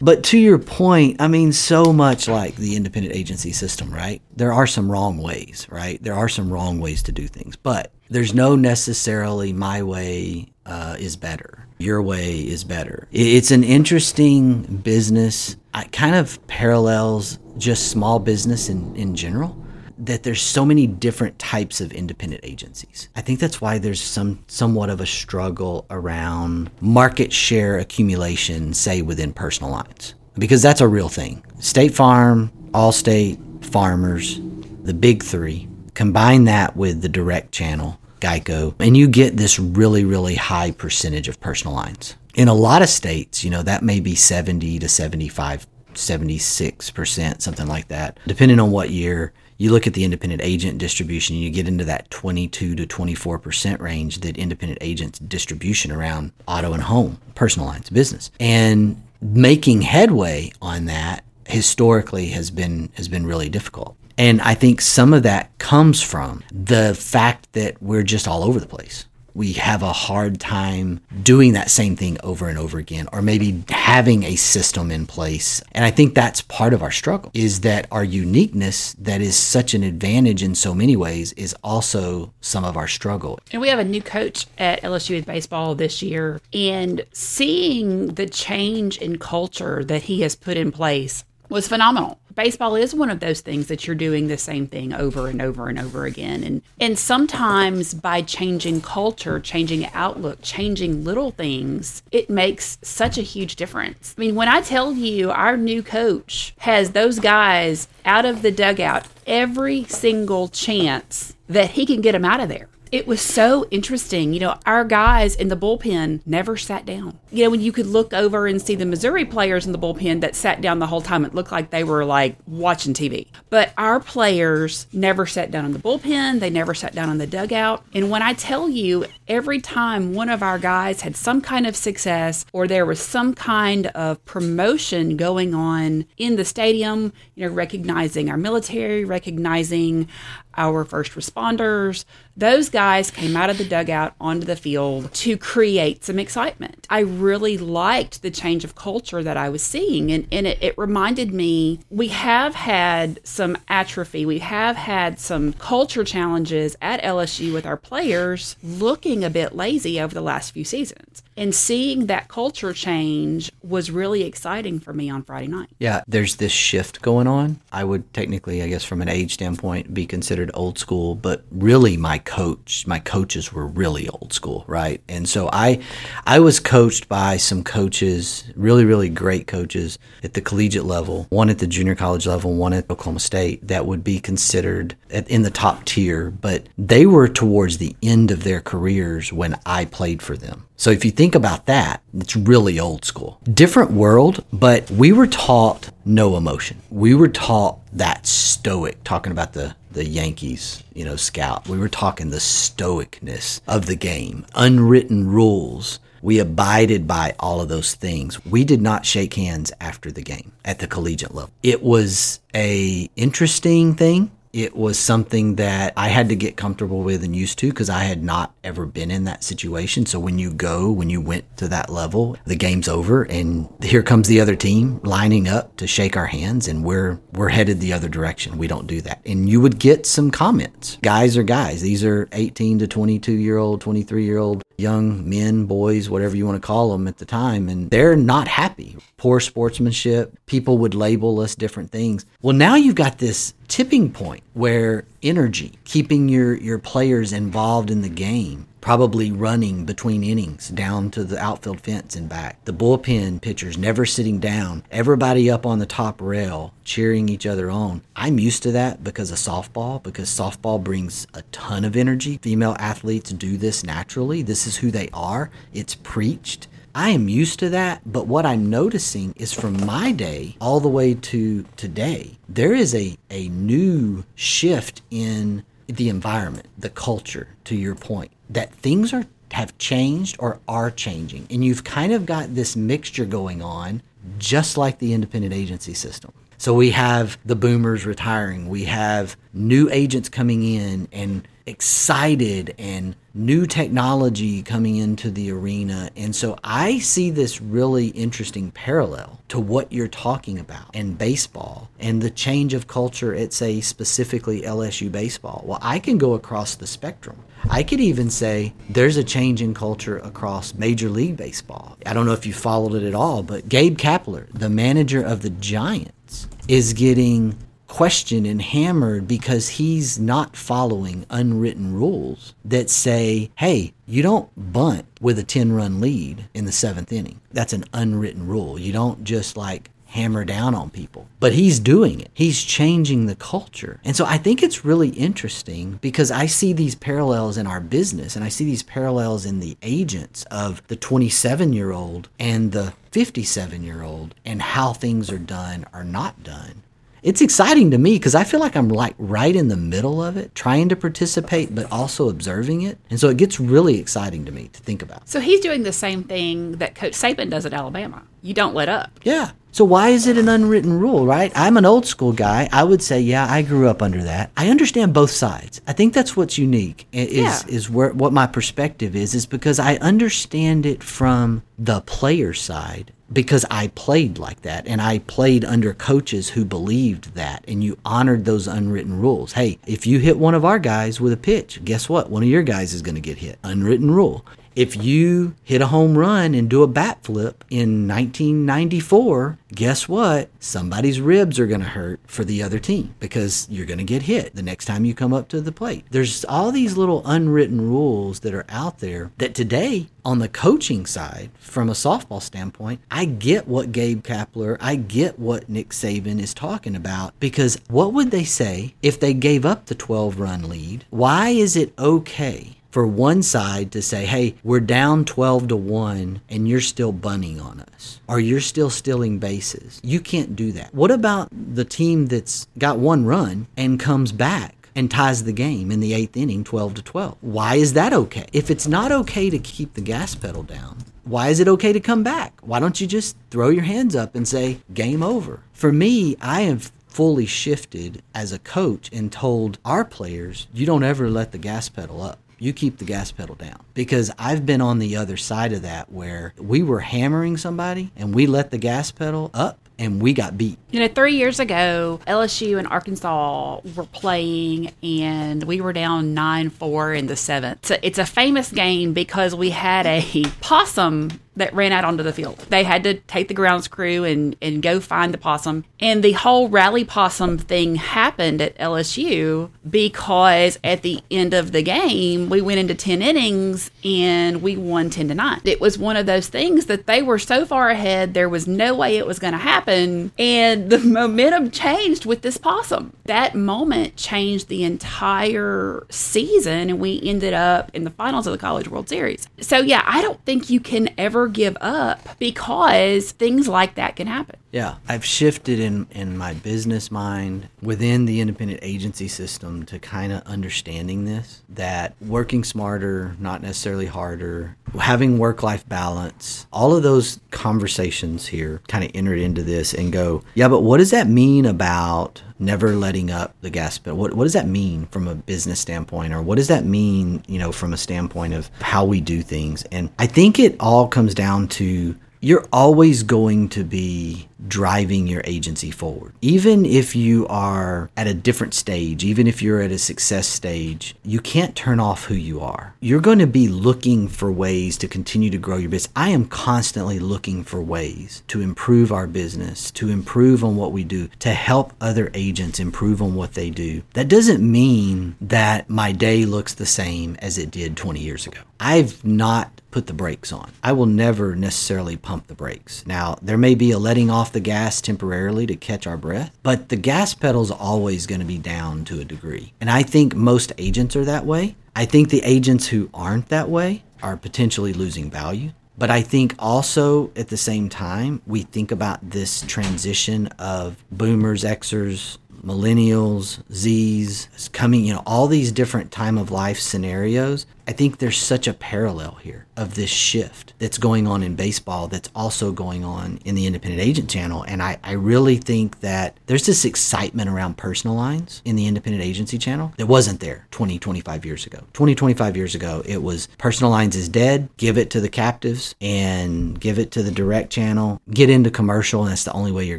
But 0.01 0.25
to 0.25 0.39
your 0.39 0.59
point, 0.59 1.21
I 1.21 1.29
mean, 1.29 1.53
so 1.53 1.93
much 1.93 2.29
like 2.29 2.57
the 2.57 2.77
independent 2.77 3.15
agency 3.15 3.53
system, 3.53 3.93
right? 3.93 4.21
There 4.35 4.53
are 4.53 4.67
some 4.67 4.91
wrong 4.91 5.19
ways, 5.19 5.67
right? 5.71 6.03
There 6.03 6.15
are 6.15 6.29
some 6.29 6.51
wrong 6.51 6.81
ways 6.81 7.03
to 7.05 7.13
do 7.13 7.27
things, 7.27 7.57
but 7.57 7.93
there's 8.11 8.35
no 8.35 8.57
necessarily 8.57 9.53
my 9.53 9.83
way 9.83 10.53
uh, 10.67 10.97
is 10.99 11.17
better. 11.17 11.67
Your 11.79 12.03
way 12.03 12.41
is 12.41 12.65
better. 12.65 13.09
It's 13.13 13.51
an 13.51 13.65
interesting 13.65 14.63
business. 14.79 15.57
It 15.75 15.93
kind 15.93 16.15
of 16.15 16.45
parallels 16.47 17.39
just 17.59 17.89
small 17.91 18.19
business 18.19 18.69
in, 18.69 18.95
in 18.97 19.15
general 19.15 19.57
that 19.99 20.23
there's 20.23 20.43
so 20.43 20.65
many 20.65 20.87
different 20.87 21.39
types 21.39 21.81
of 21.81 21.93
independent 21.93 22.41
agencies. 22.45 23.09
I 23.17 23.23
think 23.23 23.41
that's 23.41 23.61
why 23.61 23.79
there's 23.79 24.01
some 24.01 24.45
somewhat 24.47 24.91
of 24.91 25.01
a 25.01 25.07
struggle 25.07 25.87
around 25.91 26.71
market 26.81 27.33
share 27.33 27.79
accumulation, 27.79 28.75
say 28.75 29.03
within 29.03 29.33
personal 29.33 29.73
lines, 29.73 30.15
because 30.39 30.63
that's 30.63 30.81
a 30.81 30.89
real 30.89 31.09
thing. 31.09 31.45
State 31.59 31.95
Farm, 31.95 32.53
Allstate, 32.73 33.65
Farmers, 33.65 34.41
the 34.83 34.95
big 34.95 35.23
three. 35.23 35.69
Combine 35.95 36.45
that 36.45 36.77
with 36.77 37.01
the 37.01 37.09
direct 37.09 37.53
channel, 37.53 37.99
Geico, 38.21 38.75
and 38.79 38.97
you 38.97 39.09
get 39.09 39.37
this 39.37 39.59
really, 39.59 40.05
really 40.05 40.35
high 40.35 40.73
percentage 40.73 41.27
of 41.27 41.41
personal 41.41 41.75
lines. 41.75 42.17
In 42.35 42.49
a 42.49 42.55
lot 42.55 42.83
of 42.83 42.91
states, 42.91 43.43
you 43.43 43.51
know, 43.51 43.63
that 43.63 43.83
may 43.83 44.01
be 44.01 44.15
70 44.15 44.79
to 44.81 44.89
75 44.91 45.67
76%, 45.97 47.41
something 47.41 47.67
like 47.67 47.89
that. 47.89 48.19
Depending 48.27 48.61
on 48.61 48.71
what 48.71 48.91
year, 48.91 49.33
you 49.59 49.71
look 49.71 49.87
at 49.87 49.95
the 49.95 50.05
independent 50.05 50.43
agent 50.43 50.79
distribution, 50.79 51.37
and 51.37 51.45
you 51.45 51.51
get 51.51 51.69
into 51.69 51.85
that 51.85 52.11
22 52.11 52.75
to 52.77 52.87
24% 52.87 53.81
range 53.81 54.19
that 54.21 54.37
independent 54.37 54.79
agents 54.81 55.19
distribution 55.19 55.91
around 55.91 56.33
auto 56.47 56.73
and 56.73 56.83
home, 56.83 57.19
personal 57.35 57.67
lines, 57.67 57.91
business. 57.91 58.31
And 58.39 59.03
making 59.21 59.83
headway 59.83 60.53
on 60.61 60.87
that 60.87 61.25
historically 61.47 62.29
has 62.29 62.51
been 62.51 62.91
has 62.95 63.09
been 63.09 63.27
really 63.27 63.49
difficult. 63.49 63.97
And 64.19 64.41
I 64.41 64.55
think 64.55 64.81
some 64.81 65.13
of 65.13 65.23
that 65.25 65.57
comes 65.59 66.03
from 66.03 66.43
the 66.51 66.95
fact 66.95 67.53
that 67.53 67.81
we're 67.83 68.03
just 68.03 68.27
all 68.27 68.43
over 68.43 68.59
the 68.59 68.67
place 68.67 69.07
we 69.37 69.53
have 69.53 69.83
a 69.83 69.93
hard 69.93 70.41
time 70.41 71.01
doing 71.23 71.53
that 71.53 71.71
same 71.71 71.95
thing 71.95 72.17
over 72.23 72.49
and 72.49 72.59
over 72.59 72.79
again 72.79 73.07
or 73.13 73.21
maybe 73.21 73.63
having 73.69 74.23
a 74.23 74.37
system 74.37 74.91
in 74.91 75.07
place 75.07 75.63
and 75.73 75.85
i 75.85 75.91
think 75.91 76.15
that's 76.15 76.41
part 76.43 76.73
of 76.73 76.83
our 76.83 76.91
struggle 76.91 77.31
is 77.35 77.61
that 77.61 77.87
our 77.91 78.05
uniqueness 78.05 78.95
that 78.95 79.21
is 79.21 79.37
such 79.37 79.75
an 79.75 79.83
advantage 79.83 80.43
in 80.43 80.55
so 80.55 80.75
many 80.75 80.97
ways 80.97 81.33
is 81.35 81.55
also 81.63 82.33
some 82.41 82.65
of 82.65 82.77
our 82.77 82.89
struggle 82.89 83.39
And 83.53 83.61
we 83.61 83.69
have 83.69 83.79
a 83.79 83.85
new 83.85 84.03
coach 84.03 84.47
at 84.59 84.83
LSU 84.83 85.17
with 85.17 85.27
baseball 85.27 85.75
this 85.75 86.03
year, 86.03 86.41
and 86.53 87.05
seeing 87.13 88.09
the 88.15 88.27
change 88.27 88.99
in 88.99 89.19
culture 89.19 89.85
that 89.85 90.05
he 90.05 90.23
has 90.23 90.35
put 90.35 90.57
in 90.57 90.73
place 90.73 91.25
was 91.49 91.69
phenomenal. 91.69 92.19
Baseball 92.37 92.77
is 92.77 92.95
one 92.95 93.09
of 93.09 93.21
those 93.21 93.41
things 93.41 93.69
that 93.69 93.87
you're 93.87 93.97
doing 93.97 94.27
the 94.27 94.37
same 94.37 94.67
thing 94.67 94.93
over 94.93 95.27
and 95.27 95.41
over 95.41 95.69
and 95.69 95.79
over 95.79 96.05
again. 96.05 96.45
And 96.45 96.61
and 96.79 96.99
sometimes 96.99 97.95
by 97.95 98.21
changing 98.21 98.83
culture, 98.83 99.41
changing 99.41 99.87
outlook, 99.95 100.41
changing 100.43 101.03
little 101.03 101.31
things, 101.31 102.03
it 102.13 102.29
makes 102.29 102.77
such 102.83 103.17
a 103.17 103.23
huge 103.23 103.57
difference. 103.57 104.15
I 104.19 104.21
mean, 104.21 104.35
when 104.35 104.49
I 104.49 104.61
tell 104.61 104.93
you 104.93 105.31
our 105.31 105.57
new 105.57 105.83
coach 105.83 106.55
has 106.59 106.91
those 106.91 107.21
guys 107.21 107.89
out 108.05 108.27
of 108.27 108.43
the 108.43 108.53
dugout 108.53 109.07
every 109.27 109.85
single 109.85 110.49
chance 110.49 111.35
that 111.49 111.71
he 111.71 111.87
can 111.87 112.03
get 112.03 112.13
them 112.13 112.27
out 112.27 112.41
of 112.41 112.51
there. 112.51 112.69
It 112.93 113.07
was 113.07 113.21
so 113.21 113.67
interesting. 113.71 114.33
You 114.33 114.41
know, 114.41 114.59
our 114.65 114.85
guys 114.85 115.35
in 115.35 115.49
the 115.49 115.57
bullpen 115.57 116.21
never 116.25 116.57
sat 116.57 116.87
down. 116.87 117.19
You 117.31 117.45
know, 117.45 117.51
when 117.51 117.61
you 117.61 117.73
could 117.73 117.87
look 117.87 118.13
over 118.13 118.47
and 118.47 118.63
see 118.63 118.75
the 118.75 118.87
Missouri 118.87 119.25
players 119.25 119.67
in 119.67 119.73
the 119.73 119.79
bullpen 119.79 120.21
that 120.21 120.37
sat 120.37 120.61
down 120.61 120.79
the 120.79 120.87
whole 120.87 121.01
time, 121.01 121.25
it 121.25 121.35
looked 121.35 121.53
like 121.53 121.71
they 121.71 121.85
were 121.85 122.05
like 122.05 122.37
watching 122.47 122.95
TV. 122.95 123.27
But 123.51 123.73
our 123.77 123.99
players 123.99 124.87
never 124.93 125.27
sat 125.27 125.51
down 125.51 125.65
in 125.65 125.73
the 125.73 125.79
bullpen. 125.79 126.41
They 126.41 126.51
never 126.51 126.75
sat 126.75 126.95
down 126.95 127.11
in 127.11 127.19
the 127.19 127.27
dugout. 127.27 127.85
And 127.93 128.11
when 128.11 128.23
I 128.23 128.35
tell 128.35 128.69
you, 128.69 129.05
every 129.27 129.61
time 129.61 130.15
one 130.15 130.29
of 130.29 130.43
our 130.43 130.59
guys 130.59 131.01
had 131.01 131.17
some 131.17 131.41
kind 131.41 131.67
of 131.67 131.75
success 131.75 132.47
or 132.53 132.69
there 132.69 132.87
was 132.87 133.01
some 133.01 133.35
kind 133.35 133.89
of 133.89 134.25
promotion 134.25 135.17
going 135.17 135.55
on 135.55 136.07
in 136.17 136.37
the 136.37 136.45
stadium, 136.45 137.13
you 137.35 137.47
know, 137.47 137.53
recognizing 137.53 138.31
our 138.31 138.37
military, 138.37 139.05
recognizing 139.05 140.09
our 140.57 140.85
first 140.85 141.13
responders. 141.13 142.05
Those 142.37 142.69
guys 142.69 143.11
came 143.11 143.37
out 143.37 143.51
of 143.51 143.59
the 143.59 143.65
dugout 143.65 144.15
onto 144.21 144.47
the 144.47 144.57
field 144.57 145.13
to 145.15 145.37
create 145.37 146.05
some 146.05 146.19
excitement. 146.19 146.86
I 146.91 147.01
really 147.01 147.59
liked 147.59 148.23
the 148.23 148.31
change 148.31 148.65
of 148.65 148.75
culture 148.75 149.23
that 149.23 149.37
I 149.37 149.49
was 149.49 149.63
seeing, 149.63 150.11
and, 150.13 150.27
and 150.31 150.47
it, 150.47 150.59
it 150.63 150.79
reminded 150.79 151.33
me 151.33 151.81
we 151.91 152.09
have 152.09 152.55
had 152.55 153.21
some 153.27 153.57
atrophy, 153.69 154.27
we 154.27 154.39
have 154.39 154.77
had 154.77 155.19
some 155.19 155.53
culture 155.55 156.05
challenges 156.05 156.77
at 156.81 157.03
LSU 157.03 157.53
with 157.53 157.67
our 157.67 157.77
players 157.77 158.57
looking 158.63 159.25
a 159.25 159.31
bit 159.31 159.55
lazy 159.55 160.01
over 160.01 160.15
the 160.15 160.21
last 160.21 160.53
few 160.53 160.65
seasons. 160.65 161.23
And 161.37 161.55
seeing 161.55 162.07
that 162.07 162.29
culture 162.29 162.73
change 162.73 163.53
was 163.63 163.91
really 163.91 164.23
exciting 164.23 164.81
for 164.81 164.93
me 164.93 165.11
on 165.11 165.23
Friday 165.23 165.47
night. 165.49 165.69
yeah 165.79 166.03
there's 166.07 166.37
this 166.37 166.53
shift 166.53 167.03
going 167.03 167.27
on 167.27 167.61
i 167.73 167.83
would 167.85 168.13
technically 168.15 168.63
i 168.63 168.69
guess 168.69 168.85
from 168.85 169.03
an 169.03 169.09
age 169.09 169.35
standpoint 169.35 169.93
be 169.93 170.07
considered 170.07 170.51
old 170.55 170.79
school 170.79 171.15
but 171.15 171.45
really 171.51 171.97
my 171.97 172.19
coach 172.19 172.87
my 172.87 172.99
coaches 172.99 173.53
were 173.53 173.67
really 173.67 174.09
old 174.09 174.33
school 174.33 174.65
right 174.67 175.01
and 175.09 175.29
so 175.29 175.49
i 175.53 175.81
i 176.27 176.39
was 176.39 176.61
coached 176.77 177.09
by 177.09 177.39
some 177.39 177.65
coaches 177.65 178.45
really 178.55 178.85
really 178.85 179.09
great 179.09 179.47
coaches 179.47 179.99
at 180.23 180.35
the 180.35 180.43
collegiate 180.43 180.85
level 180.85 181.27
one 181.31 181.49
at 181.49 181.59
the 181.59 181.67
junior 181.67 181.95
college 181.95 182.27
level 182.27 182.53
one 182.53 182.75
at 182.75 182.91
oklahoma 182.91 183.19
state 183.19 183.67
that 183.67 183.87
would 183.87 184.05
be 184.05 184.21
considered 184.21 184.95
at, 185.11 185.27
in 185.31 185.41
the 185.41 185.51
top 185.51 185.87
tier 185.87 186.31
but 186.31 186.69
they 186.77 187.07
were 187.07 187.29
towards 187.29 187.79
the 187.79 187.97
end 188.03 188.31
of 188.31 188.45
their 188.45 188.61
careers 188.61 189.33
when 189.33 189.59
i 189.65 189.87
played 189.87 190.21
for 190.21 190.37
them 190.37 190.67
so 190.79 190.91
if 190.91 191.07
you 191.07 191.11
think 191.11 191.35
about 191.35 191.67
that, 191.67 192.03
it's 192.13 192.37
really 192.37 192.79
old 192.79 193.07
school. 193.07 193.41
Different 193.45 193.93
world, 193.93 194.45
but 194.53 194.91
we 194.91 195.11
were 195.11 195.27
taught 195.27 195.89
no 196.05 196.37
emotion. 196.37 196.83
We 196.91 197.15
were 197.15 197.29
taught 197.29 197.79
that 197.95 198.27
stoic, 198.27 199.03
talking 199.03 199.33
about 199.33 199.55
the, 199.55 199.75
the 199.93 200.05
Yankees, 200.05 200.85
you 200.93 201.07
know, 201.07 201.17
scout. 201.17 201.67
We 201.67 201.79
were 201.79 201.89
talking 201.89 202.29
the 202.29 202.37
stoicness 202.37 203.63
of 203.67 203.87
the 203.87 203.97
game, 203.97 204.45
unwritten 204.55 205.27
rules. 205.27 205.99
We 206.27 206.41
abided 206.41 207.07
by 207.07 207.37
all 207.39 207.61
of 207.61 207.69
those 207.69 207.95
things. 207.95 208.45
We 208.45 208.65
did 208.65 208.83
not 208.83 209.07
shake 209.07 209.35
hands 209.35 209.73
after 209.81 210.11
the 210.11 210.23
game 210.23 210.51
at 210.65 210.81
the 210.81 210.89
collegiate 210.89 211.33
level. 211.33 211.53
It 211.63 211.85
was 211.85 212.41
a 212.53 213.09
interesting 213.15 213.95
thing 213.95 214.33
It 214.57 214.75
was 214.75 214.99
something 214.99 215.57
that 215.57 215.93
I 215.99 216.09
had 216.09 216.31
to 216.31 216.35
get 216.35 216.57
comfortable 216.57 217.03
with 217.03 217.23
and 217.23 217.37
used 217.37 217.59
to 217.59 217.69
because 217.69 217.91
I 217.91 218.05
had 218.05 218.25
not 218.25 218.55
ever 218.65 218.87
been 218.87 219.11
in 219.11 219.25
that 219.25 219.45
situation. 219.45 220.07
So 220.07 220.19
when 220.19 220.39
you 220.39 220.51
go, 220.51 220.91
when 220.91 221.11
you 221.11 221.21
went 221.21 221.59
to 221.59 221.69
that 221.69 221.91
level, 221.91 222.39
the 222.47 222.57
game's 222.57 222.89
over 222.89 223.25
and 223.25 223.69
here 223.83 224.03
comes 224.03 224.29
the 224.29 224.41
other 224.41 224.57
team 224.57 224.99
lining 225.03 225.47
up 225.47 225.77
to 225.77 225.87
shake 225.87 226.17
our 226.17 226.25
hands 226.25 226.69
and 226.69 226.83
we're 226.83 227.21
we're 227.35 227.51
headed 227.51 227.81
the 227.81 227.93
other 227.93 228.09
direction. 228.09 228.57
We 228.57 228.67
don't 228.67 228.87
do 228.87 229.03
that. 229.03 229.21
And 229.27 229.47
you 229.47 229.61
would 229.61 229.79
get 229.79 230.07
some 230.07 230.31
comments. 230.31 230.97
Guys 231.03 231.37
are 231.37 231.43
guys. 231.43 231.83
These 231.83 232.03
are 232.03 232.27
18 232.33 232.79
to 232.79 232.89
22 232.89 233.33
year 233.33 233.59
old, 233.59 233.83
23 233.83 234.25
year 234.25 234.39
old 234.39 234.63
young 234.79 235.29
men, 235.29 235.67
boys, 235.67 236.09
whatever 236.11 236.37
you 236.37 236.47
want 236.47 236.61
to 236.61 236.67
call 236.67 236.91
them 236.91 237.07
at 237.09 237.19
the 237.19 237.25
time, 237.25 237.69
and 237.69 237.91
they're 237.91 238.17
not 238.17 238.49
happy. 238.49 238.97
Poor 239.17 239.41
sportsmanship. 239.41 240.39
People 240.47 240.79
would 240.79 240.95
label 240.95 241.41
us 241.41 241.55
different 241.55 241.91
things. 241.91 242.25
Well, 242.43 242.57
now 242.57 242.75
you've 242.75 242.95
got 242.95 243.19
this 243.19 243.55
tipping 243.69 244.13
point 244.13 244.43
where 244.55 245.05
energy, 245.23 245.73
keeping 245.85 246.29
your, 246.29 246.55
your 246.55 246.79
players 246.79 247.33
involved 247.33 247.91
in 247.91 248.03
the 248.03 248.09
game, 248.09 248.67
probably 248.87 249.33
running 249.33 249.85
between 249.85 250.23
innings 250.23 250.69
down 250.69 251.11
to 251.11 251.25
the 251.25 251.37
outfield 251.41 251.81
fence 251.81 252.15
and 252.15 252.29
back. 252.29 252.65
The 252.67 252.73
bullpen 252.73 253.43
pitchers 253.43 253.77
never 253.77 254.07
sitting 254.07 254.39
down, 254.39 254.85
everybody 254.93 255.51
up 255.51 255.67
on 255.67 255.81
the 255.81 255.87
top 255.87 256.21
rail 256.21 256.73
cheering 256.85 257.29
each 257.29 257.47
other 257.47 257.69
on. 257.69 258.03
I'm 258.15 258.39
used 258.39 258.63
to 258.63 258.71
that 258.71 259.03
because 259.03 259.33
of 259.33 259.39
softball, 259.39 260.01
because 260.01 260.29
softball 260.29 260.81
brings 260.81 261.27
a 261.35 261.43
ton 261.51 261.85
of 261.85 261.97
energy. 261.97 262.39
Female 262.41 262.77
athletes 262.79 263.33
do 263.33 263.57
this 263.57 263.83
naturally. 263.83 264.43
This 264.43 264.69
is 264.69 264.77
who 264.77 264.93
they 264.93 265.09
are, 265.13 265.51
it's 265.73 265.97
preached. 265.97 266.69
I 266.95 267.11
am 267.11 267.29
used 267.29 267.59
to 267.59 267.69
that, 267.71 268.03
but 268.07 268.29
what 268.29 268.47
I'm 268.47 268.71
noticing 268.71 269.35
is 269.35 269.53
from 269.53 269.85
my 269.85 270.13
day 270.13 270.57
all 270.61 270.79
the 270.79 270.87
way 270.89 271.15
to 271.15 271.65
today, 271.77 272.39
there 272.49 272.73
is 272.73 272.95
a, 272.95 273.19
a 273.31 273.49
new 273.49 274.23
shift 274.37 275.03
in 275.11 275.65
the 275.89 276.09
environment, 276.09 276.67
the 276.79 276.91
culture, 276.91 277.49
to 277.65 277.77
your 277.77 277.95
point, 277.95 278.31
that 278.51 278.73
things 278.75 279.13
are 279.13 279.27
have 279.53 279.77
changed 279.79 280.37
or 280.39 280.61
are 280.67 280.91
changing. 280.91 281.47
And 281.51 281.65
you've 281.65 281.85
kind 281.85 282.13
of 282.13 282.27
got 282.27 282.55
this 282.55 282.77
mixture 282.77 283.25
going 283.25 283.63
on, 283.63 284.03
just 284.39 284.77
like 284.77 284.99
the 284.99 285.13
independent 285.13 285.55
agency 285.55 285.95
system. 285.95 286.33
So 286.59 286.75
we 286.75 286.91
have 286.91 287.39
the 287.45 287.55
boomers 287.55 288.07
retiring, 288.07 288.69
we 288.69 288.85
have 288.85 289.37
new 289.53 289.89
agents 289.91 290.29
coming 290.29 290.63
in 290.63 291.07
and 291.13 291.47
excited 291.67 292.75
and 292.79 293.17
new 293.35 293.67
technology 293.67 294.63
coming 294.63 294.97
into 294.97 295.31
the 295.31 295.51
arena. 295.51 296.11
And 296.17 296.35
so 296.35 296.57
I 296.65 296.99
see 297.01 297.31
this 297.31 297.61
really 297.61 298.09
interesting 298.09 298.71
parallel 298.71 299.41
to 299.49 299.59
what 299.59 299.93
you're 299.93 300.09
talking 300.09 300.59
about 300.59 300.95
in 300.95 301.15
baseball 301.15 301.91
and 301.99 302.23
the 302.23 302.31
change 302.31 302.73
of 302.73 302.87
culture 302.87 303.35
at, 303.35 303.53
say, 303.53 303.81
specifically 303.81 304.63
LSU 304.63 305.11
baseball. 305.11 305.63
Well, 305.67 305.79
I 305.83 305.99
can 305.99 306.19
go 306.19 306.35
across 306.35 306.77
the 306.77 306.87
spectrum. 306.87 307.43
I 307.69 307.83
could 307.83 308.01
even 308.01 308.31
say 308.31 308.73
there's 308.89 309.17
a 309.17 309.25
change 309.25 309.61
in 309.61 309.75
culture 309.75 310.19
across 310.19 310.75
Major 310.75 311.09
League 311.09 311.37
Baseball. 311.37 311.97
I 312.07 312.13
don't 312.13 312.27
know 312.27 312.33
if 312.33 312.47
you 312.47 312.53
followed 312.53 312.95
it 312.95 313.03
at 313.03 313.15
all, 313.15 313.43
but 313.43 313.69
Gabe 313.69 313.99
Kapler, 313.99 314.47
the 314.53 314.71
manager 314.71 315.23
of 315.23 315.43
the 315.43 315.51
Giants, 315.51 316.47
is 316.69 316.93
getting 316.93 317.59
questioned 317.87 318.47
and 318.47 318.61
hammered 318.61 319.29
because 319.29 319.69
he's 319.71 320.19
not 320.19 320.57
following 320.57 321.27
unwritten 321.31 321.95
rules 321.95 322.55
that 322.65 322.91
say, 322.91 323.51
hey, 323.57 323.93
you 324.07 324.23
don't 324.23 324.51
bunt 324.73 325.07
with 325.21 325.39
a 325.39 325.45
10 325.45 325.73
run 325.73 326.01
lead 326.01 326.49
in 326.55 326.65
the 326.65 326.73
seventh 326.73 327.13
inning. 327.13 327.41
That's 327.53 327.73
an 327.73 327.85
unwritten 327.93 328.47
rule. 328.47 328.79
You 328.79 328.93
don't 328.93 329.25
just 329.25 329.57
like 329.57 329.91
hammer 330.07 330.45
down 330.45 330.75
on 330.75 330.89
people. 330.89 331.29
But 331.41 331.53
he's 331.53 331.79
doing 331.79 332.21
it. 332.21 332.31
He's 332.33 332.63
changing 332.63 333.27
the 333.27 333.35
culture. 333.35 334.01
And 334.05 334.17
so 334.17 334.25
I 334.25 334.39
think 334.39 334.63
it's 334.63 334.85
really 334.85 335.11
interesting 335.11 335.99
because 336.01 336.31
I 336.31 336.47
see 336.47 336.73
these 336.73 336.95
parallels 336.95 337.59
in 337.59 337.67
our 337.67 337.81
business 337.81 338.35
and 338.35 338.45
I 338.45 338.49
see 338.49 338.65
these 338.65 338.83
parallels 338.83 339.45
in 339.45 339.61
the 339.61 339.77
agents 339.83 340.45
of 340.51 340.87
the 340.89 340.97
27 340.97 341.73
year 341.73 341.93
old 341.93 342.29
and 342.39 342.73
the 342.73 342.95
57 343.11 343.83
year 343.83 344.03
old 344.03 344.35
and 344.45 344.63
how 344.63 344.93
things 344.93 345.31
are 345.31 345.39
done 345.39 345.85
or 345.93 346.05
not 346.05 346.43
done 346.43 346.83
it's 347.27 347.41
exciting 347.41 347.91
to 347.91 347.99
me 347.99 348.13
because 348.15 348.37
I 348.37 348.45
feel 348.45 348.61
like 348.61 348.77
I'm 348.77 348.89
like 348.89 349.17
right 349.19 349.55
in 349.55 349.67
the 349.67 349.77
middle 349.77 350.23
of 350.23 350.37
it, 350.37 350.55
trying 350.55 350.89
to 350.91 350.97
participate, 350.97 351.75
but 351.75 351.91
also 351.91 352.29
observing 352.29 352.83
it. 352.83 352.99
And 353.11 353.19
so 353.19 353.29
it 353.29 353.37
gets 353.37 353.59
really 353.59 353.99
exciting 353.99 354.45
to 354.45 354.53
me 354.53 354.69
to 354.69 354.81
think 354.81 355.03
about. 355.03 355.29
So 355.29 355.41
he's 355.41 355.59
doing 355.59 355.83
the 355.83 355.93
same 355.93 356.23
thing 356.23 356.73
that 356.79 356.95
Coach 356.95 357.15
Saban 357.15 357.51
does 357.51 357.67
at 357.67 357.75
Alabama. 357.75 358.23
You 358.43 358.55
don't 358.55 358.77
let 358.77 358.89
up. 358.89 359.11
Yeah. 359.25 359.51
So 359.73 359.85
why 359.85 360.11
is 360.11 360.29
it 360.29 360.39
an 360.39 360.49
unwritten 360.49 361.01
rule, 361.01 361.27
right? 361.27 361.51
I'm 361.57 361.77
an 361.77 361.85
old 361.85 362.07
school 362.07 362.33
guy. 362.33 362.69
I 362.73 362.85
would 362.85 363.03
say, 363.03 363.21
yeah, 363.21 363.47
I 363.51 363.63
grew 363.63 363.89
up 363.89 364.03
under 364.03 364.23
that. 364.23 364.53
I 364.57 364.71
understand 364.71 365.13
both 365.13 365.33
sides. 365.33 365.81
I 365.89 365.93
think 365.95 366.15
that's 366.15 366.37
what's 366.37 366.57
unique 366.57 367.09
is 367.13 367.35
Yeah. 367.35 367.61
is 367.69 367.91
where 367.91 368.13
what 368.13 368.33
my 368.33 368.47
perspective 368.47 369.17
is 369.17 369.35
is 369.35 369.47
because 369.47 369.81
I 369.81 369.97
understand 369.97 370.87
it 370.87 371.03
from 371.03 371.63
the 371.77 372.01
player 372.03 372.55
side 372.55 373.13
because 373.33 373.65
I 373.71 373.89
played 373.89 374.39
like 374.39 374.63
that 374.63 374.87
and 374.87 375.01
I 375.01 375.19
played 375.19 375.65
under 375.65 375.93
coaches 375.93 376.51
who 376.51 376.65
believed 376.65 377.35
that 377.35 377.65
and 377.67 377.83
you 377.83 377.99
honored 378.05 378.45
those 378.45 378.69
unwritten 378.69 379.19
rules. 379.19 379.53
Hey, 379.53 379.79
if 379.87 380.07
you 380.07 380.19
hit 380.19 380.39
one 380.39 380.55
of 380.55 380.65
our 380.65 380.79
guys 380.79 381.21
with 381.21 381.33
a 381.33 381.37
pitch, 381.37 381.85
guess 381.85 382.09
what? 382.09 382.31
One 382.31 382.43
of 382.43 382.49
your 382.49 382.63
guys 382.63 382.95
is 382.95 383.03
going 383.03 383.17
to 383.17 383.21
get 383.21 383.39
hit. 383.39 383.59
Unwritten 383.65 384.11
rule. 384.11 384.45
If 384.77 384.95
you 384.95 385.55
hit 385.65 385.81
a 385.81 385.87
home 385.87 386.19
run 386.19 386.55
and 386.55 386.69
do 386.69 386.83
a 386.83 386.87
bat 386.87 387.21
flip 387.23 387.65
in 387.71 388.07
1994, 388.07 389.57
guess 389.75 390.07
what? 390.07 390.51
Somebody's 390.61 391.19
ribs 391.19 391.59
are 391.59 391.67
going 391.67 391.81
to 391.81 391.87
hurt 391.87 392.21
for 392.27 392.45
the 392.45 392.63
other 392.63 392.79
team 392.79 393.15
because 393.19 393.67
you're 393.71 393.87
going 393.87 393.97
to 393.97 394.05
get 394.05 394.21
hit 394.21 394.55
the 394.55 394.63
next 394.63 394.85
time 394.85 395.07
you 395.07 395.15
come 395.15 395.33
up 395.33 395.49
to 395.49 395.63
the 395.63 395.73
plate. 395.73 396.05
There's 396.11 396.45
all 396.45 396.73
these 396.73 396.99
little 396.99 397.23
unwritten 397.25 397.89
rules 397.89 398.41
that 398.41 398.53
are 398.53 398.67
out 398.69 398.99
there 398.99 399.33
that 399.39 399.55
today, 399.55 400.09
on 400.27 400.41
the 400.41 400.49
coaching 400.49 401.07
side, 401.07 401.53
from 401.59 401.89
a 401.89 401.93
softball 401.93 402.43
standpoint, 402.43 403.01
I 403.11 403.25
get 403.25 403.67
what 403.67 403.93
Gabe 403.93 404.23
Kapler, 404.23 404.77
I 404.79 404.97
get 404.97 405.39
what 405.39 405.71
Nick 405.71 405.89
Saban 405.89 406.39
is 406.39 406.53
talking 406.53 406.95
about 406.95 407.33
because 407.41 407.81
what 407.89 408.13
would 408.13 408.31
they 408.31 408.45
say 408.45 408.95
if 409.01 409.19
they 409.21 409.33
gave 409.33 409.65
up 409.65 409.87
the 409.87 409.95
12 409.95 410.39
run 410.39 410.69
lead? 410.69 411.07
Why 411.09 411.49
is 411.49 411.77
it 411.77 411.95
okay? 411.99 412.76
For 412.91 413.07
one 413.07 413.43
side 413.43 413.93
to 413.93 414.03
say, 414.03 414.27
hey, 414.27 414.55
we're 414.63 414.81
down 414.81 415.25
12 415.25 415.69
to 415.69 415.77
1 415.77 416.41
and 416.49 416.69
you're 416.69 416.81
still 416.81 417.13
bunting 417.13 417.61
on 417.61 417.81
us 417.81 418.21
or 418.29 418.41
you're 418.41 418.61
still 418.61 418.91
stealing 418.91 419.39
bases. 419.39 420.01
You 420.03 420.21
can't 420.21 420.57
do 420.57 420.73
that. 420.73 420.95
What 420.95 421.11
about 421.11 421.49
the 421.53 421.85
team 421.85 422.27
that's 422.27 422.67
got 422.79 422.99
one 422.99 423.25
run 423.25 423.67
and 423.77 424.01
comes 424.01 424.33
back? 424.33 424.73
And 424.95 425.11
ties 425.11 425.45
the 425.45 425.53
game 425.53 425.91
in 425.91 426.01
the 426.01 426.15
eighth 426.15 426.39
inning, 426.39 426.65
12 426.65 426.95
to 426.95 427.03
12. 427.03 427.37
Why 427.43 427.75
is 427.75 427.93
that 427.93 428.15
okay? 428.15 428.47
If 428.55 428.71
it's 428.71 428.89
not 428.89 429.13
okay 429.13 429.51
to 429.51 429.59
keep 429.59 429.93
the 429.93 430.01
gas 430.01 430.35
pedal 430.35 430.63
down, 430.63 430.97
why 431.25 431.49
is 431.49 431.61
it 431.61 431.69
okay 431.69 431.93
to 431.93 432.01
come 432.01 432.23
back? 432.23 432.59
Why 432.63 432.81
don't 432.81 432.99
you 432.99 433.07
just 433.07 433.37
throw 433.51 433.69
your 433.69 433.83
hands 433.83 434.17
up 434.17 434.35
and 434.35 434.49
say, 434.49 434.79
game 434.95 435.23
over? 435.23 435.61
For 435.75 435.93
me, 435.93 436.35
I 436.41 436.63
have 436.63 436.93
fully 437.09 437.45
shifted 437.45 438.23
as 438.35 438.53
a 438.53 438.59
coach 438.59 439.11
and 439.13 439.31
told 439.31 439.79
our 439.85 440.05
players, 440.05 440.67
you 440.73 440.87
don't 440.87 441.03
ever 441.03 441.29
let 441.29 441.53
the 441.53 441.59
gas 441.59 441.91
pedal 441.91 442.23
up 442.23 442.39
you 442.59 442.73
keep 442.73 442.99
the 442.99 443.05
gas 443.05 443.33
pedal 443.33 443.55
down. 443.55 443.81
Because 443.95 444.31
I've 444.39 444.67
been 444.67 444.81
on 444.81 444.99
the 444.99 445.17
other 445.17 445.37
side 445.37 445.73
of 445.73 445.83
that 445.83 446.11
where 446.11 446.55
we 446.59 446.83
were 446.83 447.01
hammering 447.01 447.57
somebody 447.57 448.11
and 448.17 448.35
we 448.35 448.47
let 448.47 448.71
the 448.71 448.79
gas 448.79 449.11
pedal 449.11 449.51
up 449.55 449.79
and 449.99 450.21
we 450.21 450.33
got 450.33 450.59
beat. 450.59 450.79
You 450.91 451.01
know, 451.01 451.09
three 451.09 451.35
years 451.35 451.59
ago, 451.59 452.21
LSU 452.27 452.79
and 452.79 452.87
Arkansas 452.87 453.81
were 453.95 454.05
playing, 454.05 454.93
and 455.03 455.65
we 455.65 455.81
were 455.81 455.93
down 455.93 456.35
9 456.35 456.71
4 456.71 457.15
in 457.15 457.27
the 457.27 457.37
seventh. 457.37 457.79
It's 457.79 457.91
a, 457.91 458.07
it's 458.07 458.19
a 458.19 458.27
famous 458.27 458.71
game 458.71 459.13
because 459.13 459.55
we 459.55 459.71
had 459.71 460.07
a 460.07 460.45
possum 460.61 461.41
that 461.57 461.75
ran 461.75 461.93
out 461.93 462.05
onto 462.05 462.23
the 462.23 462.33
field. 462.33 462.59
They 462.69 462.85
had 462.85 463.03
to 463.05 463.15
take 463.15 463.49
the 463.49 463.55
grounds 463.55 463.89
crew 463.89 464.25
and, 464.25 464.57
and 464.61 464.83
go 464.83 465.01
find 465.01 465.33
the 465.33 465.39
possum. 465.39 465.85
And 466.01 466.23
the 466.23 466.33
whole 466.33 466.69
rally 466.69 467.05
possum 467.05 467.59
thing 467.59 467.97
happened 467.97 468.61
at 468.61 468.77
LSU 468.79 469.71
because 469.89 470.79
at 470.85 471.03
the 471.03 471.21
end 471.31 471.55
of 471.55 471.73
the 471.73 471.83
game, 471.83 472.49
we 472.49 472.61
went 472.61 472.79
into 472.79 472.95
10 472.95 473.23
innings 473.23 473.91
and 474.05 474.63
we 474.63 474.77
won 474.77 475.11
10 475.11 475.29
to 475.29 475.35
9. 475.35 475.61
It 475.65 475.81
was 475.81 475.99
one 475.99 476.17
of 476.17 476.27
those 476.27 476.49
things 476.49 476.87
that 476.87 477.07
they 477.07 477.23
were 477.23 477.39
so 477.39 477.65
far 477.65 477.91
ahead, 477.91 478.35
there 478.35 478.49
was 478.49 478.69
no 478.69 478.95
way 478.95 479.17
it 479.17 479.27
was 479.27 479.39
going 479.39 479.53
to 479.53 479.59
happen. 479.59 480.33
And 480.39 480.91
the 480.91 480.99
momentum 481.17 481.71
changed 481.71 482.27
with 482.27 482.43
this 482.43 482.59
possum. 482.59 483.13
That 483.25 483.55
moment 483.55 484.17
changed 484.17 484.69
the 484.69 484.85
entire 484.85 486.07
season, 486.11 486.91
and 486.91 487.01
we 487.01 487.21
ended 487.23 487.55
up 487.55 487.91
in 487.95 488.05
the 488.05 488.11
finals 488.11 488.47
of 488.47 488.53
the 488.53 488.59
College 488.59 488.89
World 488.89 489.09
Series. 489.09 489.49
So, 489.61 489.79
yeah, 489.79 490.03
I 490.07 490.23
don't 490.23 490.45
think 490.45 490.71
you 490.71 490.81
can 490.81 491.09
ever 491.19 491.46
give 491.49 491.77
up 491.81 492.39
because 492.39 493.33
things 493.33 493.69
like 493.69 493.95
that 493.95 494.17
can 494.17 494.27
happen. 494.27 494.57
Yeah, 494.73 494.97
I've 495.09 495.25
shifted 495.25 495.81
in, 495.81 496.07
in 496.11 496.37
my 496.37 496.53
business 496.53 497.11
mind 497.11 497.69
within 497.81 498.27
the 498.27 498.41
independent 498.41 498.81
agency 498.83 499.29
system 499.29 499.87
to 499.87 499.99
kind 499.99 500.33
of 500.33 500.43
understanding 500.43 501.25
this 501.25 501.63
that 501.71 502.15
working 502.21 502.63
smarter, 502.63 503.37
not 503.39 503.63
necessarily 503.63 504.07
harder, 504.07 504.77
having 505.01 505.39
work 505.39 505.63
life 505.63 505.89
balance, 505.89 506.67
all 506.73 506.95
of 506.95 507.03
those 507.03 507.41
conversations 507.51 508.49
here 508.49 508.83
kind 508.89 509.05
of 509.05 509.11
entered 509.15 509.39
into 509.39 509.63
this 509.63 509.95
and 509.95 510.13
go, 510.13 510.43
yeah, 510.55 510.69
but 510.69 510.83
what 510.83 510.99
does 510.99 511.11
that 511.11 511.27
mean 511.27 511.65
about 511.65 512.43
never 512.59 512.97
letting 512.97 513.31
up 513.31 513.55
the 513.61 513.71
gas 513.71 513.99
pedal. 513.99 514.19
What, 514.19 514.35
what 514.35 514.45
does 514.45 514.55
that 514.55 514.67
mean 514.67 515.07
from 515.07 515.29
a 515.29 515.35
business 515.35 515.81
standpoint, 515.81 516.33
or 516.33 516.43
what 516.43 516.57
does 516.57 516.69
that 516.69 516.85
mean, 516.85 517.43
you 517.47 517.59
know, 517.59 517.73
from 517.73 517.93
a 517.93 517.97
standpoint 517.97 518.55
of 518.55 518.71
how 518.81 519.05
we 519.05 519.21
do 519.21 519.43
things? 519.43 519.85
And 519.93 520.11
I 520.19 520.27
think 520.27 520.59
it 520.59 520.77
all 520.81 521.09
comes 521.09 521.35
down 521.35 521.69
to 521.69 522.15
you're 522.47 522.65
always 522.73 523.25
going 523.25 523.69
to 523.69 523.83
be 523.83 524.49
driving 524.69 525.27
your 525.27 525.43
agency 525.47 525.91
forward. 525.91 526.33
Even 526.41 526.87
if 526.87 527.17
you 527.17 527.45
are 527.49 528.09
at 528.17 528.29
a 528.29 528.35
different 528.35 528.73
stage, 528.73 529.25
even 529.25 529.49
if 529.49 529.61
you're 529.61 529.81
at 529.81 529.91
a 529.91 529.99
success 529.99 530.47
stage, 530.47 531.17
you 531.25 531.41
can't 531.41 531.75
turn 531.75 531.99
off 531.99 532.27
who 532.27 532.37
you 532.37 532.61
are. 532.61 532.95
You're 533.01 533.21
going 533.21 533.41
to 533.41 533.49
be 533.49 533.67
looking 533.67 534.29
for 534.29 534.53
ways 534.53 534.97
to 534.99 535.09
continue 535.09 535.51
to 535.51 535.59
grow 535.59 535.77
your 535.77 535.91
business. 535.91 536.13
I 536.15 536.29
am 536.29 536.47
constantly 536.47 537.19
looking 537.19 537.65
for 537.65 537.83
ways 537.83 538.45
to 538.47 538.61
improve 538.61 539.11
our 539.11 539.27
business, 539.27 539.91
to 539.93 540.09
improve 540.09 540.63
on 540.63 540.77
what 540.77 540.93
we 540.93 541.03
do, 541.03 541.29
to 541.41 541.53
help 541.53 541.95
other 542.01 542.31
agents 542.33 542.79
improve 542.79 543.21
on 543.21 543.35
what 543.35 543.55
they 543.55 543.71
do. 543.71 544.03
That 544.13 544.29
doesn't 544.29 544.63
mean 544.63 545.35
that 545.41 545.91
my 545.91 546.13
day 546.13 546.45
looks 546.45 546.75
the 546.75 546.87
same 546.87 547.35
as 547.41 547.59
it 547.59 547.73
did 547.73 547.97
20 547.97 548.21
years 548.21 548.47
ago. 548.47 548.61
I've 548.79 549.25
not 549.25 549.81
put 549.97 550.09
the 550.09 550.13
brakes 550.13 550.53
on. 550.53 550.71
I 550.85 550.93
will 550.93 551.07
never 551.07 551.57
necessarily 551.57 552.19
pump 552.19 552.49
the 552.49 552.55
brakes. 552.55 553.03
Now, 553.07 553.39
there 553.41 553.57
may 553.57 553.75
be 553.75 553.93
a 553.93 553.99
letting 553.99 554.29
off 554.29 554.53
the 554.53 554.61
gas 554.61 555.01
temporarily 555.01 555.67
to 555.69 555.75
catch 555.75 556.07
our 556.07 556.19
breath, 556.19 556.55
but 556.63 556.91
the 556.91 556.97
gas 556.97 557.33
pedal's 557.33 557.71
always 557.71 558.27
going 558.27 558.43
to 558.43 558.47
be 558.47 558.59
down 558.59 559.07
to 559.07 559.21
a 559.21 559.25
degree. 559.25 559.73
And 559.81 559.89
I 559.89 560.03
think 560.03 560.35
most 560.35 560.71
agents 560.77 561.17
are 561.17 561.25
that 561.25 561.47
way. 561.47 561.77
I 561.95 562.05
think 562.05 562.29
the 562.29 562.43
agents 562.43 562.89
who 562.89 563.09
aren't 563.15 563.49
that 563.49 563.71
way 563.71 564.03
are 564.23 564.37
potentially 564.37 564.93
losing 564.93 565.31
value. 565.31 565.71
But 565.97 566.11
I 566.11 566.21
think 566.21 566.55
also 566.59 567.31
at 567.35 567.49
the 567.49 567.57
same 567.57 567.89
time, 567.89 568.43
we 568.47 568.65
think 568.65 568.93
about 568.93 569.31
this 569.31 569.63
transition 569.63 570.49
of 570.59 571.03
boomers, 571.11 571.65
Xers, 571.65 572.37
millennials, 572.63 573.63
Zs 573.71 574.71
coming, 574.73 575.05
you 575.05 575.15
know, 575.15 575.23
all 575.25 575.47
these 575.47 575.73
different 575.73 576.11
time 576.11 576.37
of 576.37 576.51
life 576.51 576.79
scenarios. 576.79 577.65
I 577.87 577.93
think 577.93 578.19
there's 578.19 578.39
such 578.39 578.67
a 578.67 578.75
parallel 578.75 579.37
here 579.43 579.67
of 579.77 579.95
this 579.95 580.11
shift 580.11 580.73
that's 580.79 580.99
going 580.99 581.27
on 581.27 581.43
in 581.43 581.55
baseball 581.55 582.09
that's 582.09 582.31
also 582.35 582.73
going 582.73 583.05
on 583.05 583.39
in 583.45 583.55
the 583.55 583.67
independent 583.67 584.03
agent 584.03 584.29
channel. 584.29 584.65
And 584.65 584.83
I, 584.83 584.99
I 585.05 585.13
really 585.13 585.57
think 585.57 586.01
that 586.01 586.37
there's 586.47 586.67
this 586.67 586.85
excitement 586.85 587.49
around 587.49 587.77
personal 587.77 588.17
lines 588.17 588.63
in 588.65 588.75
the 588.77 588.87
independent 588.87 589.23
agency 589.23 589.59
channel 589.59 589.93
that 589.99 590.07
wasn't 590.07 590.41
there 590.41 590.67
20, 590.73 590.99
25 590.99 591.45
years 591.45 591.67
ago. 591.67 591.81
20, 591.93 592.15
25 592.15 592.57
years 592.57 592.75
ago, 592.75 593.03
it 593.05 593.23
was 593.23 593.47
personal 593.59 593.91
lines 593.91 594.17
is 594.17 594.29
dead, 594.29 594.69
give 594.79 594.99
it 594.99 595.11
to 595.11 595.21
the 595.21 595.29
captives 595.29 595.95
and 596.01 596.81
give 596.81 596.99
it 596.99 597.11
to 597.13 597.23
the 597.23 597.31
direct 597.31 597.71
channel, 597.71 598.21
get 598.31 598.51
into 598.51 598.71
commercial, 598.71 599.23
and 599.23 599.31
that's 599.31 599.45
the 599.45 599.53
only 599.53 599.73
way 599.73 599.85
you're 599.85 599.99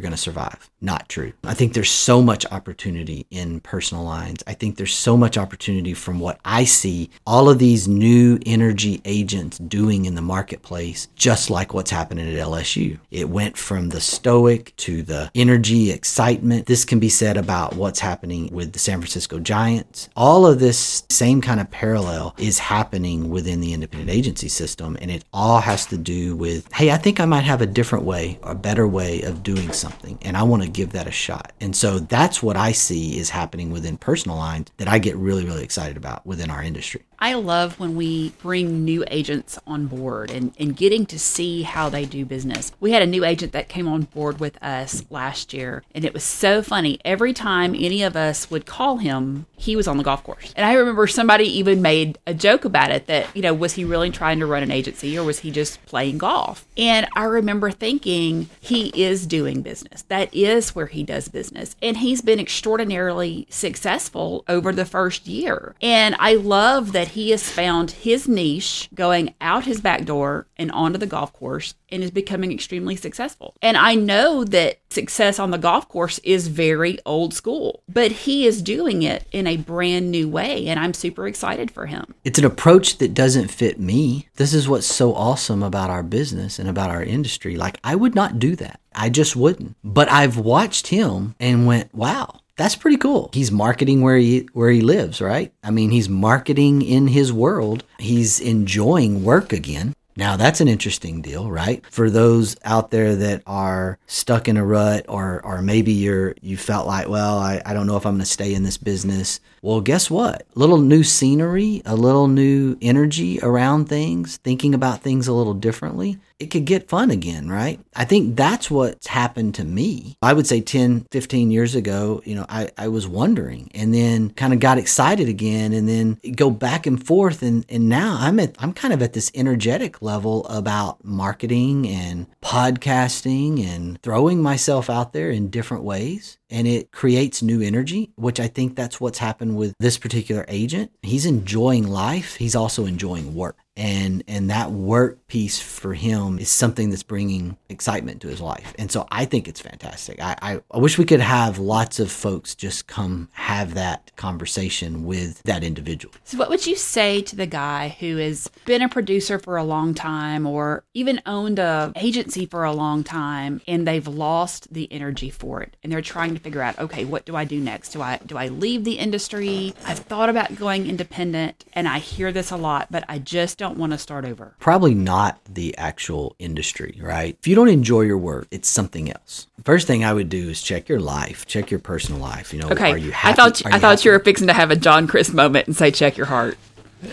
going 0.00 0.10
to 0.10 0.16
survive. 0.16 0.68
Not 0.80 1.08
true. 1.08 1.32
I 1.44 1.54
think 1.54 1.72
there's 1.72 1.90
so 1.90 2.22
much 2.22 2.46
opportunity 2.52 3.26
in 3.30 3.60
personal 3.60 4.04
lines. 4.04 4.44
I 4.46 4.54
think 4.54 4.76
there's 4.76 4.94
so 4.94 5.16
much 5.16 5.36
opportunity 5.36 5.94
from 5.94 6.20
what 6.20 6.38
I 6.44 6.64
see. 6.64 7.10
All 7.26 7.48
of 7.48 7.58
these 7.58 7.77
these 7.78 7.86
new 7.86 8.40
energy 8.44 9.00
agents 9.04 9.56
doing 9.56 10.04
in 10.04 10.16
the 10.16 10.20
marketplace, 10.20 11.06
just 11.14 11.48
like 11.48 11.72
what's 11.72 11.92
happening 11.92 12.28
at 12.28 12.44
LSU. 12.44 12.98
It 13.12 13.28
went 13.28 13.56
from 13.56 13.90
the 13.90 14.00
stoic 14.00 14.74
to 14.78 15.02
the 15.04 15.30
energy 15.32 15.92
excitement. 15.92 16.66
This 16.66 16.84
can 16.84 16.98
be 16.98 17.08
said 17.08 17.36
about 17.36 17.76
what's 17.76 18.00
happening 18.00 18.48
with 18.52 18.72
the 18.72 18.80
San 18.80 18.98
Francisco 18.98 19.38
Giants. 19.38 20.08
All 20.16 20.44
of 20.44 20.58
this 20.58 21.04
same 21.08 21.40
kind 21.40 21.60
of 21.60 21.70
parallel 21.70 22.34
is 22.36 22.58
happening 22.58 23.30
within 23.30 23.60
the 23.60 23.72
independent 23.72 24.10
agency 24.10 24.48
system, 24.48 24.98
and 25.00 25.12
it 25.12 25.24
all 25.32 25.60
has 25.60 25.86
to 25.86 25.96
do 25.96 26.34
with 26.34 26.68
hey, 26.72 26.90
I 26.90 26.96
think 26.96 27.20
I 27.20 27.26
might 27.26 27.44
have 27.44 27.62
a 27.62 27.66
different 27.66 28.04
way, 28.04 28.40
a 28.42 28.56
better 28.56 28.88
way 28.88 29.22
of 29.22 29.44
doing 29.44 29.70
something, 29.70 30.18
and 30.22 30.36
I 30.36 30.42
want 30.42 30.64
to 30.64 30.68
give 30.68 30.90
that 30.92 31.06
a 31.06 31.12
shot. 31.12 31.52
And 31.60 31.76
so 31.76 32.00
that's 32.00 32.42
what 32.42 32.56
I 32.56 32.72
see 32.72 33.16
is 33.20 33.30
happening 33.30 33.70
within 33.70 33.98
personal 33.98 34.36
lines 34.36 34.66
that 34.78 34.88
I 34.88 34.98
get 34.98 35.16
really, 35.16 35.44
really 35.44 35.62
excited 35.62 35.96
about 35.96 36.26
within 36.26 36.50
our 36.50 36.60
industry. 36.60 37.02
I 37.20 37.34
love 37.34 37.78
when 37.80 37.96
we 37.96 38.30
bring 38.40 38.84
new 38.84 39.04
agents 39.08 39.58
on 39.66 39.86
board 39.86 40.30
and, 40.30 40.52
and 40.58 40.76
getting 40.76 41.04
to 41.06 41.18
see 41.18 41.62
how 41.62 41.88
they 41.88 42.04
do 42.04 42.24
business. 42.24 42.72
We 42.80 42.92
had 42.92 43.02
a 43.02 43.06
new 43.06 43.24
agent 43.24 43.52
that 43.52 43.68
came 43.68 43.88
on 43.88 44.02
board 44.02 44.38
with 44.38 44.62
us 44.62 45.04
last 45.10 45.52
year, 45.52 45.82
and 45.94 46.04
it 46.04 46.14
was 46.14 46.24
so 46.24 46.62
funny. 46.62 46.98
Every 47.04 47.32
time 47.32 47.74
any 47.74 48.02
of 48.02 48.16
us 48.16 48.50
would 48.50 48.66
call 48.66 48.98
him, 48.98 49.46
he 49.56 49.74
was 49.74 49.88
on 49.88 49.96
the 49.96 50.04
golf 50.04 50.22
course. 50.22 50.52
And 50.56 50.64
I 50.64 50.74
remember 50.74 51.06
somebody 51.06 51.44
even 51.58 51.82
made 51.82 52.18
a 52.26 52.34
joke 52.34 52.64
about 52.64 52.90
it 52.90 53.06
that, 53.06 53.26
you 53.34 53.42
know, 53.42 53.54
was 53.54 53.74
he 53.74 53.84
really 53.84 54.10
trying 54.10 54.38
to 54.38 54.46
run 54.46 54.62
an 54.62 54.70
agency 54.70 55.18
or 55.18 55.24
was 55.24 55.40
he 55.40 55.50
just 55.50 55.84
playing 55.86 56.18
golf? 56.18 56.66
And 56.76 57.08
I 57.16 57.24
remember 57.24 57.70
thinking 57.70 58.48
he 58.60 58.88
is 58.94 59.26
doing 59.26 59.62
business. 59.62 60.02
That 60.02 60.32
is 60.32 60.74
where 60.74 60.86
he 60.86 61.02
does 61.02 61.28
business. 61.28 61.74
And 61.82 61.96
he's 61.96 62.22
been 62.22 62.38
extraordinarily 62.38 63.46
successful 63.50 64.44
over 64.48 64.72
the 64.72 64.84
first 64.84 65.26
year. 65.26 65.74
And 65.82 66.14
I 66.18 66.34
love 66.34 66.92
that 66.92 67.07
he 67.10 67.30
has 67.30 67.50
found 67.50 67.90
his 67.90 68.28
niche 68.28 68.88
going 68.94 69.34
out 69.40 69.64
his 69.64 69.80
back 69.80 70.04
door 70.04 70.46
and 70.56 70.70
onto 70.72 70.98
the 70.98 71.06
golf 71.06 71.32
course 71.32 71.74
and 71.90 72.02
is 72.02 72.10
becoming 72.10 72.52
extremely 72.52 72.96
successful. 72.96 73.54
And 73.62 73.76
I 73.76 73.94
know 73.94 74.44
that 74.44 74.80
success 74.90 75.38
on 75.38 75.50
the 75.50 75.58
golf 75.58 75.88
course 75.88 76.18
is 76.20 76.48
very 76.48 76.98
old 77.06 77.34
school, 77.34 77.82
but 77.88 78.10
he 78.10 78.46
is 78.46 78.62
doing 78.62 79.02
it 79.02 79.26
in 79.32 79.46
a 79.46 79.56
brand 79.56 80.10
new 80.10 80.28
way. 80.28 80.66
And 80.66 80.78
I'm 80.78 80.94
super 80.94 81.26
excited 81.26 81.70
for 81.70 81.86
him. 81.86 82.14
It's 82.24 82.38
an 82.38 82.44
approach 82.44 82.98
that 82.98 83.14
doesn't 83.14 83.48
fit 83.48 83.78
me. 83.78 84.28
This 84.36 84.52
is 84.52 84.68
what's 84.68 84.86
so 84.86 85.14
awesome 85.14 85.62
about 85.62 85.90
our 85.90 86.02
business 86.02 86.58
and 86.58 86.68
about 86.68 86.90
our 86.90 87.02
industry. 87.02 87.56
Like, 87.56 87.78
I 87.84 87.94
would 87.94 88.14
not 88.14 88.38
do 88.38 88.56
that. 88.56 88.80
I 88.94 89.10
just 89.10 89.36
wouldn't. 89.36 89.76
But 89.84 90.10
I've 90.10 90.38
watched 90.38 90.88
him 90.88 91.34
and 91.38 91.66
went, 91.66 91.94
wow, 91.94 92.40
that's 92.58 92.76
pretty 92.76 92.98
cool. 92.98 93.30
He's 93.32 93.50
marketing 93.50 94.02
where 94.02 94.18
he 94.18 94.48
where 94.52 94.70
he 94.70 94.82
lives, 94.82 95.22
right? 95.22 95.52
I 95.62 95.70
mean, 95.70 95.90
he's 95.90 96.08
marketing 96.08 96.82
in 96.82 97.06
his 97.06 97.32
world. 97.32 97.84
He's 97.98 98.40
enjoying 98.40 99.24
work 99.24 99.52
again. 99.52 99.94
Now 100.16 100.36
that's 100.36 100.60
an 100.60 100.66
interesting 100.66 101.22
deal, 101.22 101.48
right? 101.48 101.84
For 101.92 102.10
those 102.10 102.56
out 102.64 102.90
there 102.90 103.14
that 103.14 103.44
are 103.46 104.00
stuck 104.08 104.48
in 104.48 104.56
a 104.56 104.64
rut 104.64 105.06
or 105.08 105.40
or 105.44 105.62
maybe 105.62 105.92
you're 105.92 106.34
you 106.42 106.56
felt 106.56 106.88
like, 106.88 107.08
well, 107.08 107.38
I, 107.38 107.62
I 107.64 107.72
don't 107.72 107.86
know 107.86 107.96
if 107.96 108.04
I'm 108.04 108.14
gonna 108.14 108.26
stay 108.26 108.52
in 108.52 108.64
this 108.64 108.76
business. 108.76 109.38
Well, 109.62 109.80
guess 109.80 110.10
what? 110.10 110.42
A 110.42 110.58
little 110.58 110.78
new 110.78 111.04
scenery, 111.04 111.82
a 111.86 111.94
little 111.94 112.26
new 112.26 112.76
energy 112.82 113.38
around 113.40 113.88
things, 113.88 114.38
thinking 114.38 114.74
about 114.74 115.02
things 115.02 115.28
a 115.28 115.32
little 115.32 115.54
differently 115.54 116.18
it 116.38 116.50
could 116.50 116.64
get 116.64 116.88
fun 116.88 117.10
again, 117.10 117.48
right? 117.48 117.80
I 117.96 118.04
think 118.04 118.36
that's 118.36 118.70
what's 118.70 119.08
happened 119.08 119.56
to 119.56 119.64
me. 119.64 120.16
I 120.22 120.32
would 120.32 120.46
say 120.46 120.60
10, 120.60 121.06
15 121.10 121.50
years 121.50 121.74
ago, 121.74 122.22
you 122.24 122.34
know, 122.36 122.46
I, 122.48 122.70
I 122.78 122.88
was 122.88 123.08
wondering 123.08 123.70
and 123.74 123.92
then 123.92 124.30
kind 124.30 124.52
of 124.52 124.60
got 124.60 124.78
excited 124.78 125.28
again 125.28 125.72
and 125.72 125.88
then 125.88 126.20
go 126.36 126.50
back 126.50 126.86
and 126.86 127.04
forth. 127.04 127.42
And, 127.42 127.66
and 127.68 127.88
now 127.88 128.16
I'm 128.20 128.38
at, 128.38 128.54
I'm 128.60 128.72
kind 128.72 128.94
of 128.94 129.02
at 129.02 129.14
this 129.14 129.32
energetic 129.34 130.00
level 130.00 130.46
about 130.46 131.04
marketing 131.04 131.88
and 131.88 132.26
podcasting 132.40 133.64
and 133.66 134.00
throwing 134.02 134.40
myself 134.40 134.88
out 134.88 135.12
there 135.12 135.30
in 135.30 135.50
different 135.50 135.82
ways. 135.82 136.37
And 136.50 136.66
it 136.66 136.92
creates 136.92 137.42
new 137.42 137.60
energy, 137.60 138.10
which 138.16 138.40
I 138.40 138.48
think 138.48 138.74
that's 138.74 139.00
what's 139.00 139.18
happened 139.18 139.56
with 139.56 139.74
this 139.78 139.98
particular 139.98 140.44
agent. 140.48 140.90
He's 141.02 141.26
enjoying 141.26 141.86
life. 141.86 142.36
He's 142.36 142.56
also 142.56 142.86
enjoying 142.86 143.34
work 143.34 143.58
and 143.78 144.24
and 144.26 144.50
that 144.50 144.72
work 144.72 145.24
piece 145.28 145.60
for 145.60 145.94
him 145.94 146.38
is 146.38 146.50
something 146.50 146.90
that's 146.90 147.04
bringing 147.04 147.56
excitement 147.68 148.20
to 148.20 148.28
his 148.28 148.40
life 148.40 148.74
and 148.76 148.90
so 148.90 149.06
i 149.12 149.24
think 149.24 149.46
it's 149.46 149.60
fantastic 149.60 150.20
I, 150.20 150.36
I, 150.42 150.60
I 150.72 150.78
wish 150.78 150.98
we 150.98 151.04
could 151.04 151.20
have 151.20 151.58
lots 151.58 152.00
of 152.00 152.10
folks 152.10 152.56
just 152.56 152.88
come 152.88 153.28
have 153.32 153.74
that 153.74 154.10
conversation 154.16 155.04
with 155.04 155.42
that 155.44 155.62
individual 155.62 156.12
so 156.24 156.36
what 156.38 156.50
would 156.50 156.66
you 156.66 156.74
say 156.74 157.22
to 157.22 157.36
the 157.36 157.46
guy 157.46 157.96
who 158.00 158.16
has 158.16 158.50
been 158.64 158.82
a 158.82 158.88
producer 158.88 159.38
for 159.38 159.56
a 159.56 159.64
long 159.64 159.94
time 159.94 160.44
or 160.44 160.84
even 160.92 161.22
owned 161.24 161.60
a 161.60 161.92
agency 161.94 162.46
for 162.46 162.64
a 162.64 162.72
long 162.72 163.04
time 163.04 163.60
and 163.68 163.86
they've 163.86 164.08
lost 164.08 164.72
the 164.74 164.92
energy 164.92 165.30
for 165.30 165.62
it 165.62 165.76
and 165.84 165.92
they're 165.92 166.02
trying 166.02 166.34
to 166.38 166.44
figure 166.44 166.62
out 166.62 166.78
okay 166.78 167.04
what 167.04 167.24
do 167.24 167.36
i 167.36 167.44
do 167.44 167.60
next 167.60 167.90
do 167.90 168.02
i 168.02 168.18
do 168.26 168.36
i 168.36 168.48
leave 168.48 168.84
the 168.84 168.98
industry 168.98 169.74
i've 169.86 169.98
thought 169.98 170.28
about 170.28 170.56
going 170.56 170.88
independent 170.88 171.64
and 171.72 171.88
i 171.88 171.98
hear 171.98 172.32
this 172.32 172.50
a 172.50 172.56
lot 172.56 172.88
but 172.90 173.04
i 173.08 173.18
just 173.18 173.58
don't 173.58 173.76
want 173.76 173.92
to 173.92 173.98
start 173.98 174.24
over? 174.24 174.54
Probably 174.58 174.94
not 174.94 175.38
the 175.44 175.76
actual 175.76 176.34
industry, 176.38 176.98
right? 177.02 177.36
If 177.38 177.46
you 177.46 177.54
don't 177.54 177.68
enjoy 177.68 178.02
your 178.02 178.18
work, 178.18 178.46
it's 178.50 178.68
something 178.68 179.10
else. 179.10 179.46
First 179.64 179.86
thing 179.86 180.04
I 180.04 180.12
would 180.12 180.28
do 180.28 180.48
is 180.48 180.62
check 180.62 180.88
your 180.88 181.00
life, 181.00 181.46
check 181.46 181.70
your 181.70 181.80
personal 181.80 182.20
life. 182.20 182.54
You 182.54 182.60
know, 182.60 182.70
okay. 182.70 182.92
are 182.92 182.98
you 182.98 183.12
happy? 183.12 183.32
I 183.32 183.36
thought 183.36 183.60
you, 183.60 183.70
I 183.72 183.78
thought 183.78 184.04
you 184.04 184.12
were 184.12 184.18
fixing 184.20 184.46
to 184.46 184.54
have 184.54 184.70
a 184.70 184.76
John 184.76 185.06
Chris 185.06 185.32
moment 185.32 185.66
and 185.66 185.76
say 185.76 185.90
check 185.90 186.16
your 186.16 186.26
heart. 186.26 186.56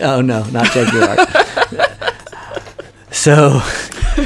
Oh 0.00 0.20
no, 0.20 0.44
not 0.50 0.66
check 0.68 0.92
your 0.92 1.06
heart. 1.06 1.28
so, 3.10 3.60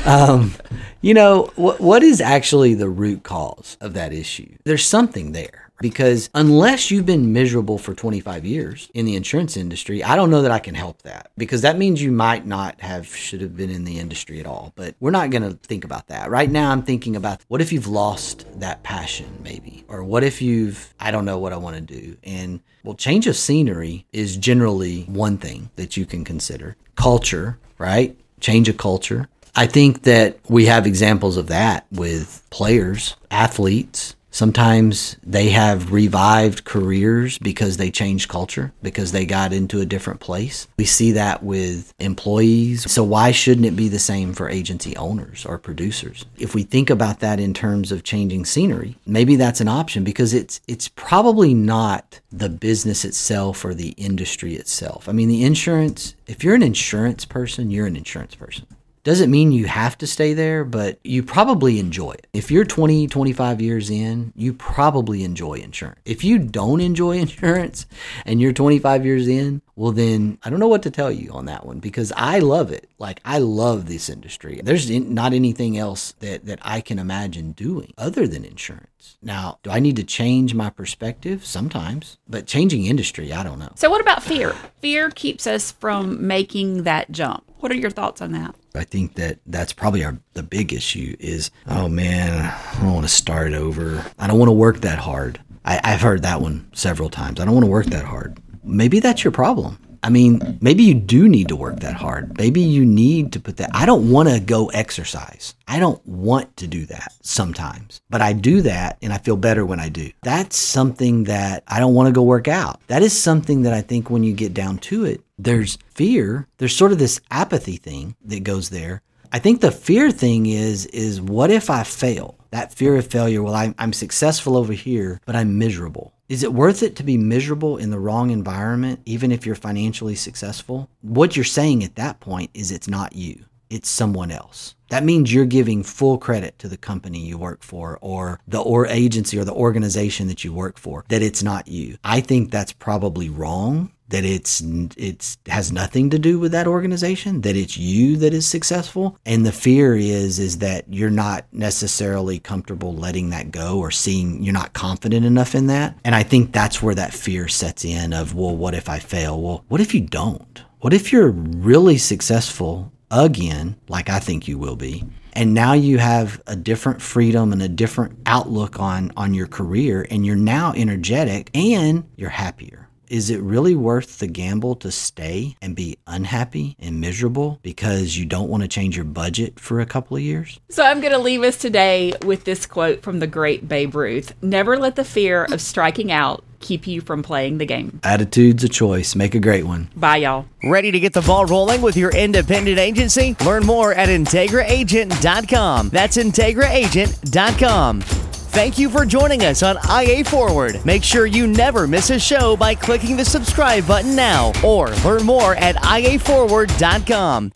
um, 0.07 0.55
you 1.01 1.15
know 1.15 1.51
what? 1.57 1.81
What 1.81 2.03
is 2.03 2.21
actually 2.21 2.75
the 2.75 2.89
root 2.89 3.23
cause 3.23 3.77
of 3.81 3.95
that 3.95 4.13
issue? 4.13 4.57
There's 4.65 4.85
something 4.85 5.33
there 5.33 5.71
because 5.81 6.29
unless 6.35 6.91
you've 6.91 7.07
been 7.07 7.33
miserable 7.33 7.79
for 7.79 7.95
25 7.95 8.45
years 8.45 8.91
in 8.93 9.07
the 9.07 9.17
insurance 9.17 9.57
industry, 9.57 10.05
I 10.05 10.15
don't 10.15 10.31
know 10.31 10.43
that 10.43 10.51
I 10.51 10.59
can 10.59 10.75
help 10.75 11.03
that 11.03 11.31
because 11.39 11.63
that 11.63 11.79
means 11.79 12.03
you 12.03 12.13
might 12.13 12.47
not 12.47 12.81
have 12.83 13.07
should 13.07 13.41
have 13.41 13.57
been 13.57 13.71
in 13.71 13.85
the 13.85 13.99
industry 13.99 14.41
at 14.41 14.47
all. 14.47 14.73
But 14.77 14.95
we're 15.01 15.11
not 15.11 15.31
going 15.31 15.43
to 15.43 15.55
think 15.67 15.85
about 15.85 16.09
that. 16.09 16.31
Right 16.31 16.51
now 16.51 16.71
I'm 16.71 16.83
thinking 16.83 17.17
about 17.17 17.41
what 17.49 17.63
if 17.63 17.73
you've 17.73 17.89
lost 17.89 18.47
that 18.61 18.83
passion 18.83 19.41
maybe 19.43 19.85
or 19.89 20.05
what 20.05 20.23
if 20.23 20.43
you've 20.43 20.95
I 21.01 21.11
don't 21.11 21.25
know 21.25 21.39
what 21.39 21.53
I 21.53 21.57
want 21.57 21.77
to 21.77 21.83
do 21.83 22.17
and 22.23 22.61
well 22.85 22.95
change 22.95 23.27
of 23.27 23.37
scenery 23.37 24.07
is 24.13 24.37
generally 24.37 25.03
one 25.05 25.39
thing 25.39 25.71
that 25.77 25.97
you 25.97 26.05
can 26.05 26.25
consider. 26.25 26.77
Culture, 26.95 27.59
right? 27.79 28.17
Change 28.41 28.69
of 28.69 28.77
culture. 28.77 29.29
I 29.55 29.67
think 29.67 30.03
that 30.03 30.39
we 30.49 30.67
have 30.67 30.87
examples 30.87 31.37
of 31.37 31.49
that 31.49 31.87
with 31.91 32.43
players, 32.51 33.17
athletes. 33.31 34.17
Sometimes 34.33 35.17
they 35.25 35.49
have 35.49 35.91
revived 35.91 36.65
careers 36.65 37.37
because 37.39 37.79
they 37.79 37.91
changed 37.91 38.29
culture, 38.29 38.73
because 38.81 39.11
they 39.11 39.27
got 39.27 39.53
into 39.53 39.81
a 39.81 39.87
different 39.87 40.21
place. 40.21 40.69
We 40.77 40.85
see 40.85 41.11
that 41.13 41.43
with 41.43 41.93
employees. 41.99 42.89
So, 42.91 43.03
why 43.03 43.33
shouldn't 43.33 43.67
it 43.67 43.75
be 43.75 43.89
the 43.89 43.99
same 43.99 44.33
for 44.33 44.49
agency 44.49 44.97
owners 44.97 45.45
or 45.45 45.59
producers? 45.59 46.27
If 46.39 46.55
we 46.55 46.63
think 46.63 46.91
about 46.91 47.19
that 47.21 47.41
in 47.41 47.53
terms 47.53 47.91
of 47.91 48.05
changing 48.05 48.45
scenery, 48.45 48.97
maybe 49.05 49.35
that's 49.35 49.61
an 49.61 49.67
option 49.67 50.05
because 50.05 50.33
it's, 50.33 50.61
it's 50.69 50.87
probably 50.87 51.53
not 51.53 52.21
the 52.31 52.49
business 52.49 53.05
itself 53.05 53.65
or 53.65 53.75
the 53.75 53.91
industry 53.91 54.55
itself. 54.55 55.09
I 55.09 55.13
mean, 55.13 55.29
the 55.29 55.43
insurance, 55.43 56.15
if 56.29 56.45
you're 56.45 56.55
an 56.55 56.63
insurance 56.63 57.25
person, 57.25 57.73
you're 57.73 57.87
an 57.87 57.97
insurance 57.97 58.37
person. 58.37 58.69
Doesn't 59.03 59.31
mean 59.31 59.51
you 59.51 59.67
have 59.67 59.97
to 59.99 60.07
stay 60.07 60.35
there, 60.35 60.63
but 60.63 60.99
you 61.03 61.23
probably 61.23 61.79
enjoy 61.79 62.13
it. 62.13 62.27
If 62.35 62.51
you're 62.51 62.65
20, 62.67 63.07
25 63.07 63.61
years 63.61 63.89
in, 63.89 64.33
you 64.37 64.53
probably 64.53 65.25
enjoy 65.25 65.55
insurance. 65.55 66.01
If 66.05 66.23
you 66.23 66.39
don't 66.39 66.83
enjoy 66.83 67.19
insurance 67.19 67.87
and 68.27 68.41
you're 68.41 68.53
25 68.53 69.07
years 69.07 69.27
in, 69.27 69.63
well, 69.75 69.93
then 69.93 70.39
I 70.43 70.51
don't 70.51 70.61
know 70.61 70.69
what 70.69 70.83
to 70.83 70.91
tell 70.91 71.11
you 71.11 71.33
on 71.33 71.47
that 71.47 71.65
one 71.65 71.79
because 71.79 72.13
I 72.15 72.41
love 72.41 72.71
it. 72.71 72.91
Like, 72.99 73.21
I 73.25 73.39
love 73.39 73.87
this 73.87 74.11
industry. 74.11 74.61
There's 74.63 74.91
not 74.91 75.33
anything 75.33 75.79
else 75.79 76.13
that, 76.21 76.45
that 76.45 76.59
I 76.61 76.83
can 76.83 76.99
imagine 76.99 77.53
doing 77.53 77.95
other 77.97 78.27
than 78.27 78.45
insurance. 78.45 79.00
Now, 79.23 79.59
do 79.63 79.71
I 79.71 79.81
need 79.81 79.97
to 79.97 80.05
change 80.05 80.55
my 80.55 80.71
perspective? 80.71 81.45
Sometimes, 81.45 82.19
but 82.29 82.47
changing 82.47 82.87
industry, 82.87 83.33
I 83.33 83.43
don't 83.43 83.59
know. 83.59 83.73
So, 83.75 83.91
what 83.91 84.01
about 84.01 84.23
fear? 84.23 84.55
Fear 84.81 85.11
keeps 85.11 85.47
us 85.47 85.73
from 85.73 86.27
making 86.27 86.85
that 86.85 87.11
jump. 87.11 87.45
What 87.59 87.71
are 87.73 87.77
your 87.77 87.91
thoughts 87.91 88.23
on 88.23 88.33
that? 88.33 88.55
I 88.75 88.85
think 88.85 89.15
that 89.15 89.41
that's 89.47 89.73
probably 89.73 90.05
our 90.05 90.19
the 90.35 90.43
big 90.43 90.73
issue 90.73 91.17
is 91.19 91.51
oh 91.67 91.89
man 91.89 92.33
I 92.45 92.81
don't 92.81 92.95
want 92.95 93.07
to 93.07 93.13
start 93.13 93.53
over 93.53 94.05
I 94.19 94.27
don't 94.27 94.39
want 94.39 94.49
to 94.49 94.55
work 94.55 94.81
that 94.81 94.99
hard 94.99 95.41
I, 95.65 95.81
I've 95.83 96.01
heard 96.01 96.23
that 96.23 96.41
one 96.41 96.71
several 96.73 97.11
times 97.11 97.41
I 97.41 97.45
don't 97.45 97.55
want 97.55 97.65
to 97.65 97.71
work 97.71 97.87
that 97.87 98.05
hard 98.05 98.39
maybe 98.63 99.01
that's 99.01 99.25
your 99.25 99.33
problem 99.33 99.79
I 100.03 100.09
mean, 100.09 100.59
maybe 100.61 100.83
you 100.83 100.95
do 100.95 101.29
need 101.29 101.49
to 101.49 101.57
work 101.57 101.81
that 101.81 101.95
hard. 101.95 102.37
Maybe 102.39 102.61
you 102.61 102.85
need 102.85 103.33
to 103.33 103.41
put 103.41 103.59
that. 103.59 103.71
I 103.75 103.87
don't 103.87 104.11
want 104.11 104.29
to 104.29 104.41
go 104.41 104.69
exercise. 104.69 105.55
I 105.69 105.79
don't 105.79 106.05
want 106.07 106.57
to 106.59 106.67
do 106.67 106.87
that 106.87 107.13
sometimes, 107.23 108.01
but 108.09 108.23
I 108.23 108.33
do 108.33 108.63
that 108.63 108.99
and 109.03 109.13
I 109.13 109.19
feel 109.19 109.37
better 109.37 109.65
when 109.67 109.81
I 109.81 109.89
do. 109.89 110.11
That's 110.23 110.57
something 110.57 111.25
that 111.25 111.65
I 111.69 111.81
don't 111.81 111.95
want 111.95 112.07
to 112.09 112.13
go 112.13 112.23
work 112.23 112.49
out. 112.49 112.81
That 112.87 113.03
is 113.03 113.19
something 113.19 113.63
that 113.63 113.73
I 113.73 113.83
think 113.83 114.11
when 114.11 114.25
you 114.25 114.33
get 114.33 114.55
down 114.55 114.79
to 114.79 115.05
it, 115.05 115.23
there's 115.39 115.79
fear. 115.89 116.47
There's 116.59 116.77
sort 116.77 116.93
of 116.93 116.99
this 116.99 117.21
apathy 117.31 117.77
thing 117.77 118.17
that 118.25 118.45
goes 118.45 118.71
there. 118.71 119.03
I 119.33 119.39
think 119.39 119.61
the 119.61 119.71
fear 119.71 120.11
thing 120.11 120.47
is 120.47 120.87
is 120.87 121.21
what 121.21 121.51
if 121.51 121.71
I 121.71 121.85
fail? 121.85 122.37
That 122.51 122.75
fear 122.75 122.97
of 122.97 123.07
failure. 123.07 123.43
Well, 123.43 123.55
I'm, 123.55 123.75
I'm 123.79 123.93
successful 123.93 124.57
over 124.57 124.73
here, 124.73 125.21
but 125.25 125.37
I'm 125.37 125.59
miserable. 125.59 126.13
Is 126.31 126.45
it 126.45 126.55
worth 126.55 126.85
it 126.85 126.95
to 126.95 127.03
be 127.03 127.19
miserable 127.19 127.77
in 127.77 127.91
the 127.91 127.99
wrong 127.99 128.31
environment, 128.31 129.01
even 129.05 129.33
if 129.33 129.45
you're 129.45 129.57
financially 129.57 130.15
successful? 130.15 130.89
What 131.01 131.35
you're 131.35 131.45
saying 131.45 131.83
at 131.83 131.97
that 131.97 132.21
point 132.21 132.53
is 132.55 132.71
it's 132.71 132.87
not 132.87 133.17
you, 133.17 133.47
it's 133.69 133.89
someone 133.89 134.31
else. 134.31 134.77
That 134.91 135.03
means 135.03 135.35
you're 135.35 135.45
giving 135.45 135.83
full 135.83 136.19
credit 136.19 136.57
to 136.61 136.69
the 136.69 136.77
company 136.77 137.19
you 137.19 137.37
work 137.37 137.65
for 137.65 137.99
or 138.01 138.39
the 138.47 138.61
or 138.61 138.87
agency 138.87 139.41
or 139.41 139.45
the 139.45 139.53
organization 139.53 140.29
that 140.29 140.45
you 140.45 140.53
work 140.53 140.79
for 140.79 141.05
that 141.09 141.21
it's 141.21 141.43
not 141.43 141.67
you. 141.67 141.97
I 142.05 142.21
think 142.21 142.53
that's 142.53 142.73
probably 142.73 143.29
wrong 143.29 143.91
that 144.11 144.25
it's 144.25 144.63
it's 144.97 145.39
has 145.47 145.73
nothing 145.73 146.11
to 146.11 146.19
do 146.19 146.39
with 146.39 146.53
that 146.53 146.67
organization 146.67 147.41
that 147.41 147.57
it's 147.57 147.77
you 147.77 148.17
that 148.19 148.35
is 148.35 148.47
successful. 148.47 149.19
And 149.25 149.47
the 149.47 149.53
fear 149.53 149.97
is 149.97 150.39
is 150.39 150.59
that 150.59 150.85
you're 150.89 151.11
not 151.11 151.47
necessarily 151.53 152.39
comfortable 152.39 152.95
letting 152.95 153.31
that 153.31 153.51
go 153.51 153.79
or 153.79 153.91
seeing 153.91 154.43
you're 154.43 154.53
not 154.53 154.73
confident 154.73 155.25
enough 155.25 155.55
in 155.55 155.67
that. 155.69 155.97
And 156.05 156.15
i 156.15 156.23
think 156.23 156.53
that's 156.53 156.83
where 156.83 156.95
that 156.95 157.15
fear 157.15 157.49
sets 157.49 157.85
in 157.85 158.13
of 158.13 158.35
well 158.35 158.57
what 158.57 158.75
if 158.75 158.89
i 158.89 158.99
fail? 158.99 159.41
Well 159.41 159.65
what 159.69 159.81
if 159.81 159.95
you 159.95 160.01
don't? 160.01 160.63
What 160.81 160.95
if 160.95 161.13
you're 161.13 161.31
really 161.31 161.99
successful 161.99 162.93
again 163.11 163.77
like 163.89 164.09
i 164.09 164.21
think 164.21 164.47
you 164.47 164.57
will 164.57 164.77
be 164.77 165.03
and 165.33 165.55
now 165.55 165.73
you 165.73 165.99
have 165.99 166.41
a 166.47 166.57
different 166.57 167.03
freedom 167.03 167.53
and 167.53 167.63
a 167.63 167.69
different 167.69 168.17
outlook 168.27 168.79
on 168.79 169.11
on 169.17 169.35
your 169.35 169.47
career 169.47 170.07
and 170.11 170.25
you're 170.25 170.37
now 170.37 170.73
energetic 170.77 171.51
and 171.55 172.09
you're 172.17 172.31
happier 172.31 172.89
is 173.11 173.29
it 173.29 173.43
really 173.43 173.75
worth 173.75 174.21
the 174.21 174.27
gamble 174.27 174.77
to 174.77 174.91
stay 174.91 175.57
and 175.61 175.77
be 175.77 175.99
unhappy 176.07 176.77
and 176.79 177.01
miserable 177.01 177.59
because 177.63 178.17
you 178.17 178.25
don't 178.25 178.49
want 178.49 178.63
to 178.63 178.69
change 178.69 178.97
your 178.97 179.05
budget 179.05 179.59
for 179.59 179.81
a 179.81 179.87
couple 179.87 180.17
of 180.17 180.23
years? 180.23 180.61
So 180.71 180.85
I'm 180.85 181.01
going 181.01 181.13
to 181.13 181.19
leave 181.19 181.43
us 181.43 181.57
today 181.57 182.15
with 182.25 182.45
this 182.45 182.67
quote 182.67 183.03
from 183.03 183.19
the 183.19 183.27
great 183.27 183.69
Babe 183.69 183.95
Ruth 183.95 184.33
Never 184.43 184.77
let 184.77 184.97
the 184.97 185.05
fear 185.05 185.47
of 185.51 185.61
striking 185.61 186.13
out 186.13 186.45
keep 186.61 186.87
you 186.87 187.01
from 187.01 187.23
playing 187.23 187.59
the 187.59 187.67
game. 187.67 188.01
Attitude's 188.03 188.65
a 188.65 188.69
choice. 188.69 189.15
Make 189.15 189.35
a 189.35 189.41
great 189.41 189.65
one. 189.65 189.89
Bye, 189.97 190.19
y'all. 190.19 190.47
Ready 190.63 190.91
to 190.91 191.01
get 191.01 191.15
the 191.15 191.23
ball 191.23 191.47
rolling 191.47 191.81
with 191.81 191.97
your 191.97 192.11
independent 192.11 192.79
agency? 192.79 193.35
Learn 193.45 193.65
more 193.65 193.95
at 193.95 194.09
IntegraAgent.com. 194.09 195.89
That's 195.89 196.17
IntegraAgent.com. 196.17 198.30
Thank 198.51 198.81
you 198.81 198.91
for 198.91 199.07
joining 199.07 199.45
us 199.45 199.63
on 199.63 199.77
IA 199.89 200.25
Forward. 200.25 200.85
Make 200.85 201.05
sure 201.05 201.25
you 201.25 201.47
never 201.47 201.87
miss 201.87 202.11
a 202.11 202.19
show 202.19 202.57
by 202.57 202.75
clicking 202.75 203.17
the 203.17 203.25
subscribe 203.25 203.87
button 203.87 204.17
now 204.17 204.51
or 204.65 204.91
learn 205.05 205.25
more 205.25 205.55
at 205.55 205.77
iaforward.com. 205.77 207.53